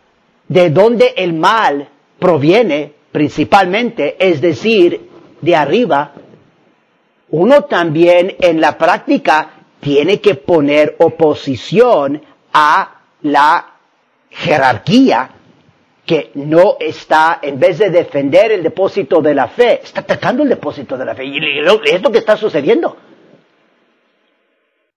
de 0.48 0.68
dónde 0.70 1.14
el 1.16 1.32
mal 1.32 1.88
proviene 2.18 2.92
principalmente, 3.10 4.16
es 4.18 4.40
decir, 4.40 5.08
de 5.40 5.56
arriba, 5.56 6.12
uno 7.32 7.64
también 7.64 8.36
en 8.40 8.60
la 8.60 8.78
práctica 8.78 9.50
tiene 9.80 10.20
que 10.20 10.36
poner 10.36 10.96
oposición 10.98 12.22
a 12.52 13.00
la 13.22 13.66
jerarquía 14.30 15.30
que 16.04 16.30
no 16.34 16.76
está, 16.78 17.38
en 17.42 17.58
vez 17.58 17.78
de 17.78 17.90
defender 17.90 18.52
el 18.52 18.62
depósito 18.62 19.22
de 19.22 19.34
la 19.34 19.48
fe, 19.48 19.80
está 19.82 20.00
atacando 20.00 20.42
el 20.42 20.48
depósito 20.48 20.96
de 20.96 21.04
la 21.04 21.14
fe. 21.14 21.24
Y 21.24 21.38
es 21.84 22.02
lo 22.02 22.12
que 22.12 22.18
está 22.18 22.36
sucediendo. 22.36 22.96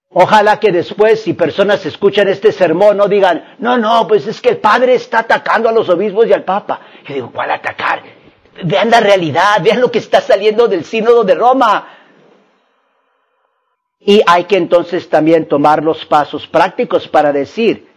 Ojalá 0.10 0.60
que 0.60 0.71
después, 0.71 1.21
si 1.21 1.34
personas 1.34 1.86
escuchan 1.86 2.28
este 2.28 2.52
sermón, 2.52 2.98
no 2.98 3.08
digan, 3.08 3.56
no, 3.60 3.78
no, 3.78 4.08
pues 4.08 4.28
es 4.28 4.41
que 4.41 4.50
el 4.50 4.58
Padre 4.58 4.95
está 4.95 5.19
atacando 5.19 5.69
a 5.69 5.71
los 5.71 5.88
obispos 5.89 6.28
y 6.28 6.34
al 6.34 6.43
Papa. 6.43 6.82
Yo 7.08 7.13
digo, 7.13 7.32
¿cuál 7.34 7.52
atacar? 7.52 8.02
Vean 8.63 8.89
la 8.89 9.00
realidad, 9.00 9.62
vean 9.62 9.82
lo 9.82 9.91
que 9.91 10.00
está 10.00 10.21
saliendo 10.21 10.67
del 10.67 10.86
sínodo 10.86 11.24
de 11.24 11.36
Roma. 11.36 11.94
Y 14.07 14.21
hay 14.27 14.43
que 14.43 14.55
entonces 14.55 15.09
también 15.09 15.47
tomar 15.47 15.83
los 15.83 16.05
pasos 16.05 16.45
prácticos 16.45 17.07
para 17.07 17.33
decir, 17.33 17.87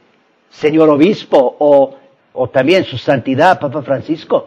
señor 0.48 0.88
obispo 0.88 1.56
o, 1.58 1.96
o 2.32 2.48
también 2.48 2.84
su 2.84 2.96
santidad, 2.96 3.60
Papa 3.60 3.82
Francisco, 3.82 4.46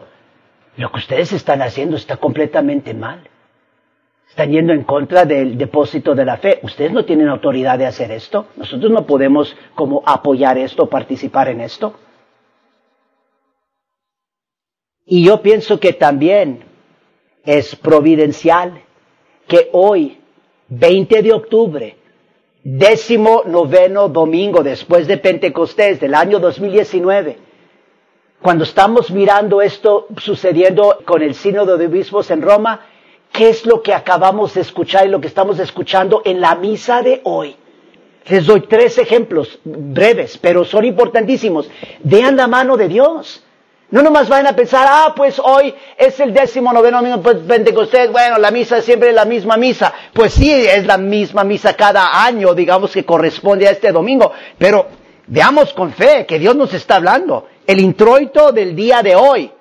lo 0.76 0.90
que 0.90 0.98
ustedes 0.98 1.32
están 1.32 1.62
haciendo 1.62 1.96
está 1.96 2.16
completamente 2.16 2.94
mal. 2.94 3.28
Están 4.28 4.50
yendo 4.50 4.72
en 4.72 4.82
contra 4.82 5.24
del 5.24 5.56
depósito 5.56 6.16
de 6.16 6.24
la 6.24 6.38
fe. 6.38 6.58
Ustedes 6.62 6.90
no 6.90 7.04
tienen 7.04 7.28
autoridad 7.28 7.78
de 7.78 7.86
hacer 7.86 8.10
esto. 8.10 8.48
Nosotros 8.56 8.90
no 8.90 9.06
podemos 9.06 9.54
como 9.76 10.02
apoyar 10.04 10.58
esto, 10.58 10.88
participar 10.88 11.48
en 11.48 11.60
esto. 11.60 11.94
Y 15.04 15.24
yo 15.24 15.42
pienso 15.42 15.78
que 15.78 15.92
también 15.92 16.64
es 17.44 17.76
providencial 17.76 18.82
que 19.46 19.68
hoy 19.72 20.21
20 20.74 21.22
de 21.22 21.32
octubre, 21.34 21.96
décimo 22.64 23.42
noveno 23.44 24.08
domingo 24.08 24.62
después 24.62 25.06
de 25.06 25.18
Pentecostés 25.18 26.00
del 26.00 26.14
año 26.14 26.38
2019, 26.38 27.36
cuando 28.40 28.64
estamos 28.64 29.10
mirando 29.10 29.60
esto 29.60 30.06
sucediendo 30.16 30.96
con 31.04 31.20
el 31.20 31.34
sínodo 31.34 31.76
de 31.76 31.88
obispos 31.88 32.30
en 32.30 32.40
Roma, 32.40 32.86
¿qué 33.32 33.50
es 33.50 33.66
lo 33.66 33.82
que 33.82 33.92
acabamos 33.92 34.54
de 34.54 34.62
escuchar 34.62 35.06
y 35.06 35.10
lo 35.10 35.20
que 35.20 35.28
estamos 35.28 35.58
escuchando 35.58 36.22
en 36.24 36.40
la 36.40 36.54
misa 36.54 37.02
de 37.02 37.20
hoy? 37.24 37.54
Les 38.26 38.46
doy 38.46 38.62
tres 38.62 38.96
ejemplos 38.96 39.58
breves, 39.64 40.38
pero 40.38 40.64
son 40.64 40.86
importantísimos. 40.86 41.68
Vean 42.02 42.36
la 42.36 42.46
mano 42.46 42.78
de 42.78 42.88
Dios. 42.88 43.44
No 43.92 44.00
nomás 44.00 44.26
vayan 44.26 44.46
a 44.46 44.56
pensar, 44.56 44.86
ah, 44.88 45.12
pues 45.14 45.38
hoy 45.38 45.74
es 45.98 46.18
el 46.18 46.32
décimo 46.32 46.72
noveno 46.72 47.02
domingo 47.02 47.18
de 47.18 47.40
Pentecostés, 47.46 48.10
bueno, 48.10 48.38
la 48.38 48.50
misa 48.50 48.78
es 48.78 48.86
siempre 48.86 49.12
la 49.12 49.26
misma 49.26 49.58
misa. 49.58 49.92
Pues 50.14 50.32
sí, 50.32 50.50
es 50.50 50.86
la 50.86 50.96
misma 50.96 51.44
misa 51.44 51.74
cada 51.74 52.24
año, 52.24 52.54
digamos 52.54 52.90
que 52.90 53.04
corresponde 53.04 53.68
a 53.68 53.72
este 53.72 53.92
domingo. 53.92 54.32
Pero 54.56 54.86
veamos 55.26 55.74
con 55.74 55.92
fe 55.92 56.24
que 56.24 56.38
Dios 56.38 56.56
nos 56.56 56.72
está 56.72 56.96
hablando. 56.96 57.48
El 57.66 57.80
introito 57.80 58.50
del 58.50 58.74
día 58.74 59.02
de 59.02 59.14
hoy. 59.14 59.52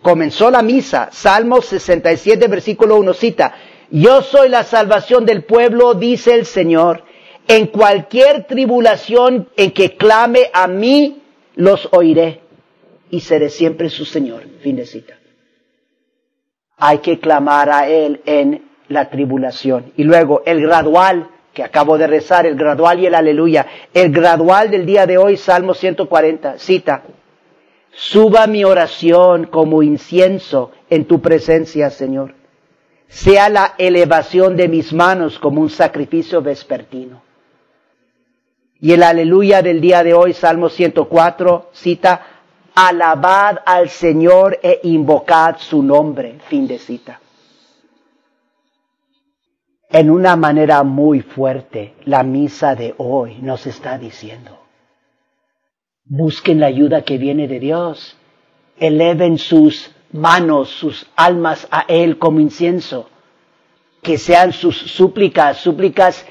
Comenzó 0.00 0.52
la 0.52 0.62
misa, 0.62 1.08
Salmos 1.10 1.66
67, 1.66 2.46
versículo 2.46 2.96
1 2.96 3.12
cita, 3.12 3.54
Yo 3.90 4.22
soy 4.22 4.50
la 4.50 4.62
salvación 4.62 5.26
del 5.26 5.42
pueblo, 5.42 5.94
dice 5.94 6.34
el 6.34 6.46
Señor. 6.46 7.02
En 7.48 7.66
cualquier 7.66 8.44
tribulación 8.44 9.48
en 9.56 9.72
que 9.72 9.96
clame 9.96 10.48
a 10.52 10.68
mí, 10.68 11.22
los 11.56 11.88
oiré 11.90 12.40
y 13.10 13.20
seré 13.20 13.50
siempre 13.50 13.90
su 13.90 14.04
Señor. 14.04 14.44
Fin 14.60 14.76
de 14.76 14.86
cita. 14.86 15.14
Hay 16.76 16.98
que 16.98 17.18
clamar 17.18 17.70
a 17.70 17.88
Él 17.88 18.20
en 18.24 18.70
la 18.88 19.10
tribulación. 19.10 19.92
Y 19.96 20.04
luego 20.04 20.42
el 20.46 20.60
gradual, 20.62 21.28
que 21.52 21.62
acabo 21.62 21.98
de 21.98 22.06
rezar, 22.06 22.46
el 22.46 22.56
gradual 22.56 23.00
y 23.00 23.06
el 23.06 23.14
aleluya. 23.14 23.66
El 23.92 24.12
gradual 24.12 24.70
del 24.70 24.86
día 24.86 25.06
de 25.06 25.18
hoy, 25.18 25.36
Salmo 25.36 25.74
140, 25.74 26.58
cita. 26.58 27.02
Suba 27.92 28.46
mi 28.46 28.64
oración 28.64 29.46
como 29.46 29.82
incienso 29.82 30.70
en 30.88 31.06
tu 31.06 31.20
presencia, 31.20 31.90
Señor. 31.90 32.34
Sea 33.08 33.48
la 33.48 33.74
elevación 33.78 34.56
de 34.56 34.68
mis 34.68 34.92
manos 34.92 35.38
como 35.38 35.60
un 35.60 35.70
sacrificio 35.70 36.40
vespertino. 36.40 37.22
Y 38.80 38.92
el 38.92 39.02
aleluya 39.02 39.60
del 39.60 39.80
día 39.80 40.02
de 40.02 40.14
hoy, 40.14 40.32
Salmo 40.32 40.68
104, 40.70 41.70
cita, 41.72 42.29
alabad 42.74 43.58
al 43.64 43.88
Señor 43.88 44.58
e 44.62 44.80
invocad 44.84 45.56
su 45.58 45.82
nombre. 45.82 46.38
Fin 46.48 46.66
de 46.66 46.78
cita. 46.78 47.20
En 49.88 50.08
una 50.08 50.36
manera 50.36 50.84
muy 50.84 51.20
fuerte, 51.20 51.94
la 52.04 52.22
misa 52.22 52.76
de 52.76 52.94
hoy 52.98 53.38
nos 53.42 53.66
está 53.66 53.98
diciendo, 53.98 54.60
busquen 56.04 56.60
la 56.60 56.66
ayuda 56.66 57.02
que 57.02 57.18
viene 57.18 57.48
de 57.48 57.58
Dios. 57.58 58.16
Eleven 58.78 59.36
sus 59.36 59.90
manos, 60.12 60.70
sus 60.70 61.06
almas 61.16 61.66
a 61.70 61.84
Él 61.88 62.18
como 62.18 62.40
incienso. 62.40 63.10
Que 64.00 64.16
sean 64.16 64.52
sus 64.52 64.76
súplicas, 64.76 65.58
súplicas 65.58 66.24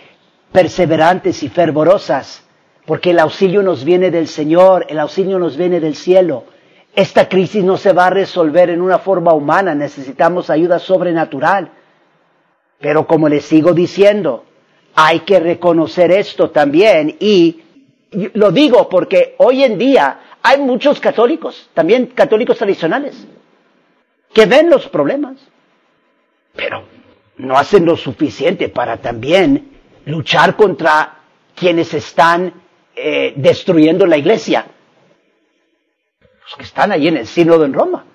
perseverantes 0.51 1.43
y 1.43 1.49
fervorosas, 1.49 2.43
porque 2.89 3.11
el 3.11 3.19
auxilio 3.19 3.61
nos 3.61 3.83
viene 3.83 4.09
del 4.09 4.27
Señor, 4.27 4.87
el 4.89 4.97
auxilio 4.97 5.37
nos 5.37 5.55
viene 5.55 5.79
del 5.79 5.93
cielo. 5.95 6.45
Esta 6.95 7.29
crisis 7.29 7.63
no 7.63 7.77
se 7.77 7.93
va 7.93 8.07
a 8.07 8.09
resolver 8.09 8.71
en 8.71 8.81
una 8.81 8.97
forma 8.97 9.31
humana, 9.31 9.75
necesitamos 9.75 10.49
ayuda 10.49 10.79
sobrenatural. 10.79 11.69
Pero 12.79 13.05
como 13.05 13.29
les 13.29 13.45
sigo 13.45 13.73
diciendo, 13.73 14.43
hay 14.95 15.19
que 15.19 15.39
reconocer 15.39 16.09
esto 16.09 16.49
también 16.49 17.15
y 17.19 17.61
lo 18.33 18.51
digo 18.51 18.89
porque 18.89 19.35
hoy 19.37 19.63
en 19.63 19.77
día 19.77 20.21
hay 20.41 20.57
muchos 20.59 20.99
católicos, 20.99 21.69
también 21.75 22.07
católicos 22.07 22.57
tradicionales, 22.57 23.23
que 24.33 24.47
ven 24.47 24.67
los 24.67 24.87
problemas, 24.87 25.35
pero 26.55 26.85
no 27.37 27.55
hacen 27.55 27.85
lo 27.85 27.95
suficiente 27.95 28.67
para 28.67 28.97
también 28.97 29.77
luchar 30.05 30.55
contra 30.55 31.19
quienes 31.53 31.93
están 31.93 32.67
eh, 32.95 33.33
destruyendo 33.35 34.05
la 34.05 34.17
iglesia, 34.17 34.65
los 36.21 36.55
que 36.57 36.63
están 36.63 36.91
allí 36.91 37.07
en 37.07 37.17
el 37.17 37.27
sínodo 37.27 37.65
en 37.65 37.73
Roma. 37.73 38.05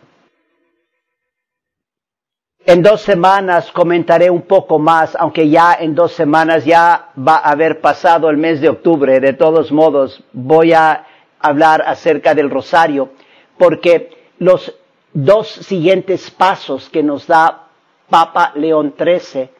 En 2.66 2.82
dos 2.82 3.02
semanas 3.02 3.70
comentaré 3.72 4.30
un 4.30 4.42
poco 4.42 4.78
más, 4.78 5.14
aunque 5.16 5.50
ya 5.50 5.74
en 5.78 5.94
dos 5.94 6.12
semanas 6.12 6.64
ya 6.64 7.10
va 7.16 7.36
a 7.36 7.50
haber 7.50 7.82
pasado 7.82 8.30
el 8.30 8.38
mes 8.38 8.62
de 8.62 8.70
octubre. 8.70 9.20
De 9.20 9.34
todos 9.34 9.70
modos, 9.70 10.24
voy 10.32 10.72
a 10.72 11.04
hablar 11.40 11.82
acerca 11.86 12.34
del 12.34 12.48
rosario, 12.48 13.10
porque 13.58 14.30
los 14.38 14.74
dos 15.12 15.48
siguientes 15.48 16.30
pasos 16.30 16.88
que 16.88 17.02
nos 17.02 17.26
da 17.26 17.68
Papa 18.08 18.52
León 18.54 18.94
XIII 18.98 19.50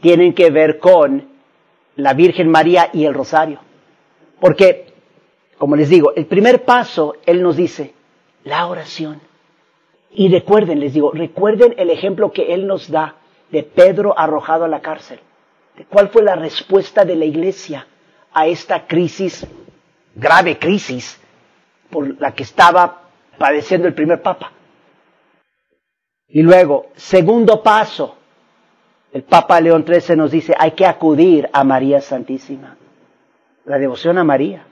tienen 0.00 0.34
que 0.34 0.50
ver 0.50 0.80
con 0.80 1.28
la 1.94 2.14
Virgen 2.14 2.50
María 2.50 2.90
y 2.92 3.04
el 3.04 3.14
rosario. 3.14 3.60
Porque, 4.40 4.86
como 5.58 5.76
les 5.76 5.88
digo, 5.88 6.12
el 6.14 6.26
primer 6.26 6.64
paso, 6.64 7.16
Él 7.26 7.42
nos 7.42 7.56
dice, 7.56 7.94
la 8.44 8.66
oración. 8.66 9.20
Y 10.10 10.28
recuerden, 10.28 10.80
les 10.80 10.94
digo, 10.94 11.12
recuerden 11.12 11.74
el 11.76 11.90
ejemplo 11.90 12.32
que 12.32 12.54
Él 12.54 12.66
nos 12.66 12.90
da 12.90 13.16
de 13.50 13.62
Pedro 13.62 14.18
arrojado 14.18 14.64
a 14.64 14.68
la 14.68 14.80
cárcel. 14.80 15.20
De 15.76 15.84
¿Cuál 15.84 16.08
fue 16.08 16.22
la 16.22 16.34
respuesta 16.34 17.04
de 17.04 17.16
la 17.16 17.24
iglesia 17.24 17.86
a 18.32 18.46
esta 18.46 18.86
crisis, 18.86 19.46
grave 20.14 20.58
crisis, 20.58 21.20
por 21.90 22.20
la 22.20 22.34
que 22.34 22.42
estaba 22.42 23.02
padeciendo 23.38 23.86
el 23.86 23.94
primer 23.94 24.22
papa? 24.22 24.52
Y 26.28 26.42
luego, 26.42 26.86
segundo 26.94 27.62
paso, 27.62 28.16
el 29.12 29.24
Papa 29.24 29.60
León 29.60 29.84
XIII 29.84 30.16
nos 30.16 30.30
dice, 30.30 30.54
hay 30.56 30.72
que 30.72 30.86
acudir 30.86 31.50
a 31.52 31.64
María 31.64 32.00
Santísima. 32.00 32.76
La 33.70 33.78
devoción 33.78 34.18
a 34.18 34.24
María. 34.24 34.64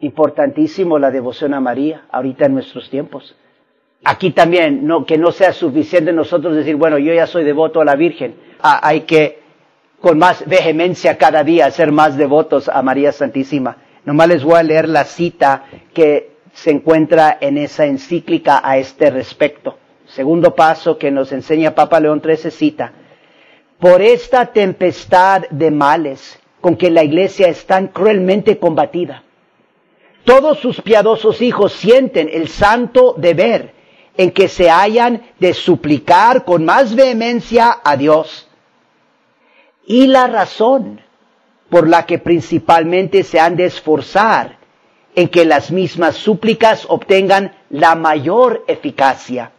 Importantísimo 0.00 0.98
la 0.98 1.10
devoción 1.10 1.52
a 1.52 1.60
María, 1.60 2.06
ahorita 2.10 2.46
en 2.46 2.54
nuestros 2.54 2.88
tiempos. 2.88 3.36
Aquí 4.04 4.30
también, 4.30 4.86
no, 4.86 5.04
que 5.04 5.18
no 5.18 5.32
sea 5.32 5.52
suficiente 5.52 6.10
nosotros 6.10 6.56
decir, 6.56 6.76
bueno, 6.76 6.96
yo 6.96 7.12
ya 7.12 7.26
soy 7.26 7.44
devoto 7.44 7.78
a 7.78 7.84
la 7.84 7.96
Virgen. 7.96 8.36
Ah, 8.62 8.80
hay 8.82 9.02
que, 9.02 9.40
con 10.00 10.16
más 10.18 10.48
vehemencia 10.48 11.18
cada 11.18 11.44
día, 11.44 11.70
ser 11.70 11.92
más 11.92 12.16
devotos 12.16 12.70
a 12.70 12.80
María 12.80 13.12
Santísima. 13.12 13.76
Nomás 14.06 14.28
les 14.28 14.44
voy 14.44 14.54
a 14.54 14.62
leer 14.62 14.88
la 14.88 15.04
cita 15.04 15.64
que 15.92 16.36
se 16.54 16.70
encuentra 16.70 17.36
en 17.38 17.58
esa 17.58 17.84
encíclica 17.84 18.62
a 18.64 18.78
este 18.78 19.10
respecto. 19.10 19.76
Segundo 20.06 20.54
paso 20.54 20.96
que 20.96 21.10
nos 21.10 21.32
enseña 21.32 21.74
Papa 21.74 22.00
León 22.00 22.22
XIII 22.24 22.50
cita. 22.50 22.92
Por 23.78 24.00
esta 24.00 24.46
tempestad 24.46 25.42
de 25.50 25.70
males 25.70 26.39
con 26.60 26.76
que 26.76 26.90
la 26.90 27.04
iglesia 27.04 27.48
es 27.48 27.66
tan 27.66 27.88
cruelmente 27.88 28.58
combatida, 28.58 29.24
todos 30.24 30.58
sus 30.58 30.80
piadosos 30.80 31.40
hijos 31.40 31.72
sienten 31.72 32.28
el 32.32 32.48
santo 32.48 33.14
deber 33.16 33.74
en 34.16 34.30
que 34.32 34.48
se 34.48 34.70
hayan 34.70 35.22
de 35.38 35.54
suplicar 35.54 36.44
con 36.44 36.64
más 36.64 36.94
vehemencia 36.94 37.78
a 37.82 37.96
Dios. 37.96 38.48
Y 39.86 40.06
la 40.06 40.26
razón 40.26 41.00
por 41.70 41.88
la 41.88 42.04
que 42.04 42.18
principalmente 42.18 43.22
se 43.22 43.40
han 43.40 43.56
de 43.56 43.64
esforzar 43.64 44.58
en 45.14 45.28
que 45.28 45.44
las 45.44 45.70
mismas 45.70 46.16
súplicas 46.16 46.84
obtengan 46.88 47.56
la 47.70 47.94
mayor 47.94 48.64
eficacia. 48.68 49.52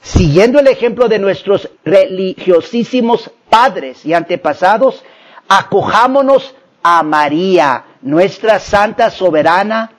Siguiendo 0.00 0.58
el 0.58 0.66
ejemplo 0.66 1.08
de 1.08 1.18
nuestros 1.18 1.70
religiosísimos 1.84 3.30
padres 3.48 4.04
y 4.04 4.14
antepasados, 4.14 5.04
acojámonos 5.58 6.54
a 6.82 7.02
María, 7.02 7.84
nuestra 8.00 8.58
Santa 8.58 9.10
Soberana, 9.10 9.92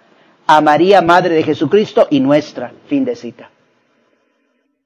a 0.48 0.62
María, 0.62 1.02
Madre 1.04 1.36
de 1.36 1.44
Jesucristo 1.44 2.08
y 2.10 2.20
nuestra. 2.20 2.72
Fin 2.88 3.06
de 3.06 3.16
cita. 3.16 3.50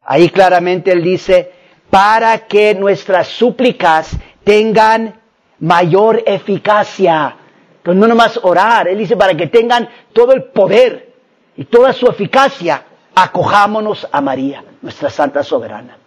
Ahí 0.04 0.30
claramente 0.30 0.92
él 0.92 1.04
dice, 1.04 1.54
para 1.90 2.48
que 2.48 2.76
nuestras 2.76 3.30
súplicas 3.30 4.12
tengan 4.44 5.22
mayor 5.60 6.22
eficacia. 6.26 7.36
Entonces 7.78 8.02
no 8.02 8.08
nomás 8.08 8.38
orar, 8.44 8.90
él 8.90 8.98
dice 8.98 9.16
para 9.16 9.36
que 9.36 9.48
tengan 9.48 9.88
todo 10.12 10.34
el 10.34 10.44
poder 10.44 11.14
y 11.56 11.64
toda 11.64 11.94
su 11.94 12.08
eficacia, 12.08 12.84
acojámonos 13.16 14.06
a 14.12 14.20
María, 14.20 14.66
nuestra 14.82 15.10
Santa 15.10 15.44
Soberana. 15.44 15.98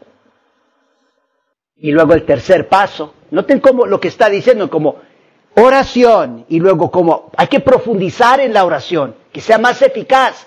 Y 1.80 1.92
luego 1.92 2.14
el 2.14 2.24
tercer 2.24 2.68
paso, 2.68 3.14
noten 3.30 3.60
cómo 3.60 3.86
lo 3.86 4.00
que 4.00 4.08
está 4.08 4.28
diciendo, 4.28 4.68
como 4.68 4.96
oración 5.54 6.44
y 6.48 6.60
luego 6.60 6.90
como 6.90 7.30
hay 7.36 7.48
que 7.48 7.60
profundizar 7.60 8.40
en 8.40 8.52
la 8.52 8.64
oración, 8.64 9.14
que 9.32 9.40
sea 9.40 9.58
más 9.58 9.80
eficaz 9.82 10.46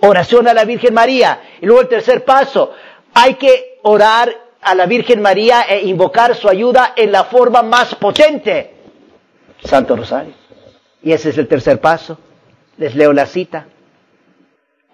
oración 0.00 0.48
a 0.48 0.54
la 0.54 0.64
Virgen 0.64 0.94
María. 0.94 1.40
Y 1.60 1.66
luego 1.66 1.82
el 1.82 1.88
tercer 1.88 2.24
paso, 2.24 2.72
hay 3.12 3.34
que 3.34 3.78
orar 3.82 4.34
a 4.60 4.74
la 4.74 4.86
Virgen 4.86 5.20
María 5.20 5.62
e 5.62 5.86
invocar 5.86 6.34
su 6.34 6.48
ayuda 6.48 6.94
en 6.96 7.12
la 7.12 7.24
forma 7.24 7.62
más 7.62 7.94
potente. 7.94 8.74
Santo 9.62 9.96
Rosario. 9.96 10.34
Y 11.02 11.12
ese 11.12 11.30
es 11.30 11.38
el 11.38 11.48
tercer 11.48 11.80
paso. 11.80 12.18
Les 12.76 12.94
leo 12.94 13.12
la 13.12 13.26
cita. 13.26 13.66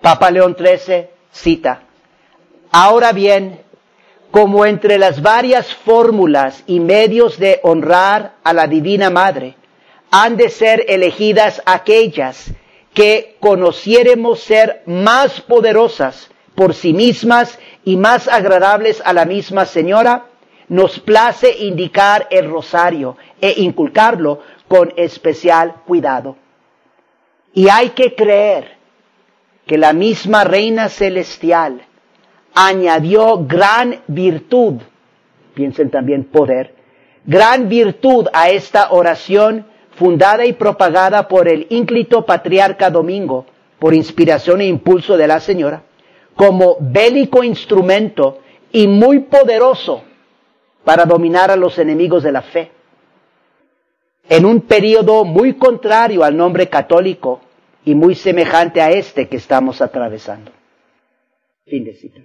Papa 0.00 0.30
León 0.30 0.56
XIII 0.58 1.08
cita. 1.30 1.82
Ahora 2.72 3.12
bien, 3.12 3.60
como 4.30 4.64
entre 4.64 4.98
las 4.98 5.22
varias 5.22 5.74
fórmulas 5.74 6.62
y 6.66 6.80
medios 6.80 7.38
de 7.38 7.60
honrar 7.62 8.34
a 8.44 8.52
la 8.52 8.66
Divina 8.66 9.10
Madre, 9.10 9.56
han 10.10 10.36
de 10.36 10.48
ser 10.48 10.84
elegidas 10.88 11.62
aquellas 11.66 12.52
que 12.94 13.36
conociéremos 13.40 14.40
ser 14.40 14.82
más 14.86 15.40
poderosas 15.40 16.30
por 16.54 16.74
sí 16.74 16.92
mismas 16.92 17.58
y 17.84 17.96
más 17.96 18.28
agradables 18.28 19.02
a 19.04 19.12
la 19.12 19.24
misma 19.24 19.66
Señora, 19.66 20.26
nos 20.68 21.00
place 21.00 21.56
indicar 21.64 22.28
el 22.30 22.48
rosario 22.48 23.16
e 23.40 23.54
inculcarlo 23.58 24.40
con 24.68 24.92
especial 24.96 25.74
cuidado. 25.86 26.36
Y 27.52 27.68
hay 27.68 27.90
que 27.90 28.14
creer 28.14 28.76
que 29.66 29.78
la 29.78 29.92
misma 29.92 30.44
Reina 30.44 30.88
Celestial 30.88 31.86
añadió 32.54 33.44
gran 33.46 34.02
virtud, 34.06 34.74
piensen 35.54 35.90
también 35.90 36.24
poder, 36.24 36.74
gran 37.24 37.68
virtud 37.68 38.26
a 38.32 38.50
esta 38.50 38.92
oración 38.92 39.66
fundada 39.92 40.46
y 40.46 40.52
propagada 40.54 41.28
por 41.28 41.48
el 41.48 41.66
ínclito 41.70 42.24
patriarca 42.24 42.90
Domingo, 42.90 43.46
por 43.78 43.94
inspiración 43.94 44.60
e 44.60 44.66
impulso 44.66 45.16
de 45.16 45.26
la 45.26 45.40
señora, 45.40 45.82
como 46.34 46.76
bélico 46.80 47.44
instrumento 47.44 48.38
y 48.72 48.86
muy 48.86 49.20
poderoso 49.20 50.02
para 50.84 51.04
dominar 51.04 51.50
a 51.50 51.56
los 51.56 51.78
enemigos 51.78 52.22
de 52.22 52.32
la 52.32 52.42
fe. 52.42 52.70
En 54.28 54.46
un 54.46 54.62
periodo 54.62 55.24
muy 55.24 55.54
contrario 55.54 56.24
al 56.24 56.36
nombre 56.36 56.68
católico 56.68 57.40
y 57.84 57.94
muy 57.94 58.14
semejante 58.14 58.80
a 58.80 58.90
este 58.90 59.28
que 59.28 59.36
estamos 59.36 59.80
atravesando. 59.80 60.52
Fin 61.66 61.84
de 61.84 61.94
cita. 61.94 62.20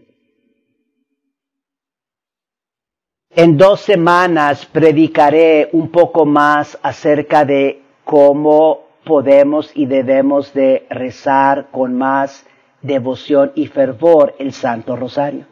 En 3.35 3.57
dos 3.57 3.81
semanas 3.81 4.65
predicaré 4.65 5.69
un 5.73 5.89
poco 5.89 6.25
más 6.25 6.77
acerca 6.81 7.43
de 7.43 7.81
cómo 8.05 8.85
podemos 9.03 9.71
y 9.75 9.85
debemos 9.85 10.53
de 10.53 10.85
rezar 10.89 11.67
con 11.71 11.97
más 11.97 12.45
devoción 12.81 13.51
y 13.55 13.67
fervor 13.67 14.35
el 14.39 14.53
Santo 14.53 14.95
Rosario. 14.95 15.45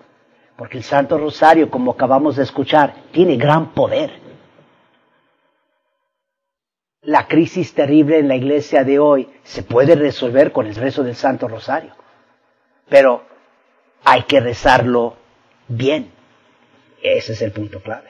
Porque 0.56 0.78
el 0.78 0.84
Santo 0.84 1.18
Rosario, 1.18 1.70
como 1.70 1.92
acabamos 1.92 2.38
de 2.38 2.44
escuchar, 2.44 2.94
tiene 3.12 3.36
gran 3.36 3.74
poder. 3.74 4.24
la 7.04 7.28
crisis 7.28 7.74
terrible 7.74 8.20
en 8.20 8.30
la 8.30 8.36
iglesia 8.36 8.84
de 8.84 8.98
hoy 8.98 9.30
se 9.44 9.64
puede 9.64 9.96
resolver 9.96 10.52
con 10.52 10.68
el 10.68 10.76
rezo 10.76 11.04
del 11.04 11.16
Santo 11.16 11.50
Rosario. 11.50 11.94
Pero 12.88 13.24
hay 14.06 14.24
que 14.24 14.40
rezarlo 14.40 15.16
bien. 15.68 16.13
Ese 17.04 17.34
es 17.34 17.42
el 17.42 17.52
punto 17.52 17.82
clave. 17.82 18.10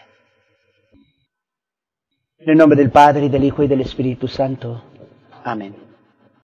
En 2.38 2.50
el 2.52 2.58
nombre 2.58 2.78
del 2.78 2.92
Padre, 2.92 3.26
y 3.26 3.30
del 3.30 3.44
Hijo, 3.44 3.64
y 3.64 3.68
del 3.68 3.82
Espíritu 3.82 4.28
Santo. 4.28 4.84
Amén. 5.44 5.76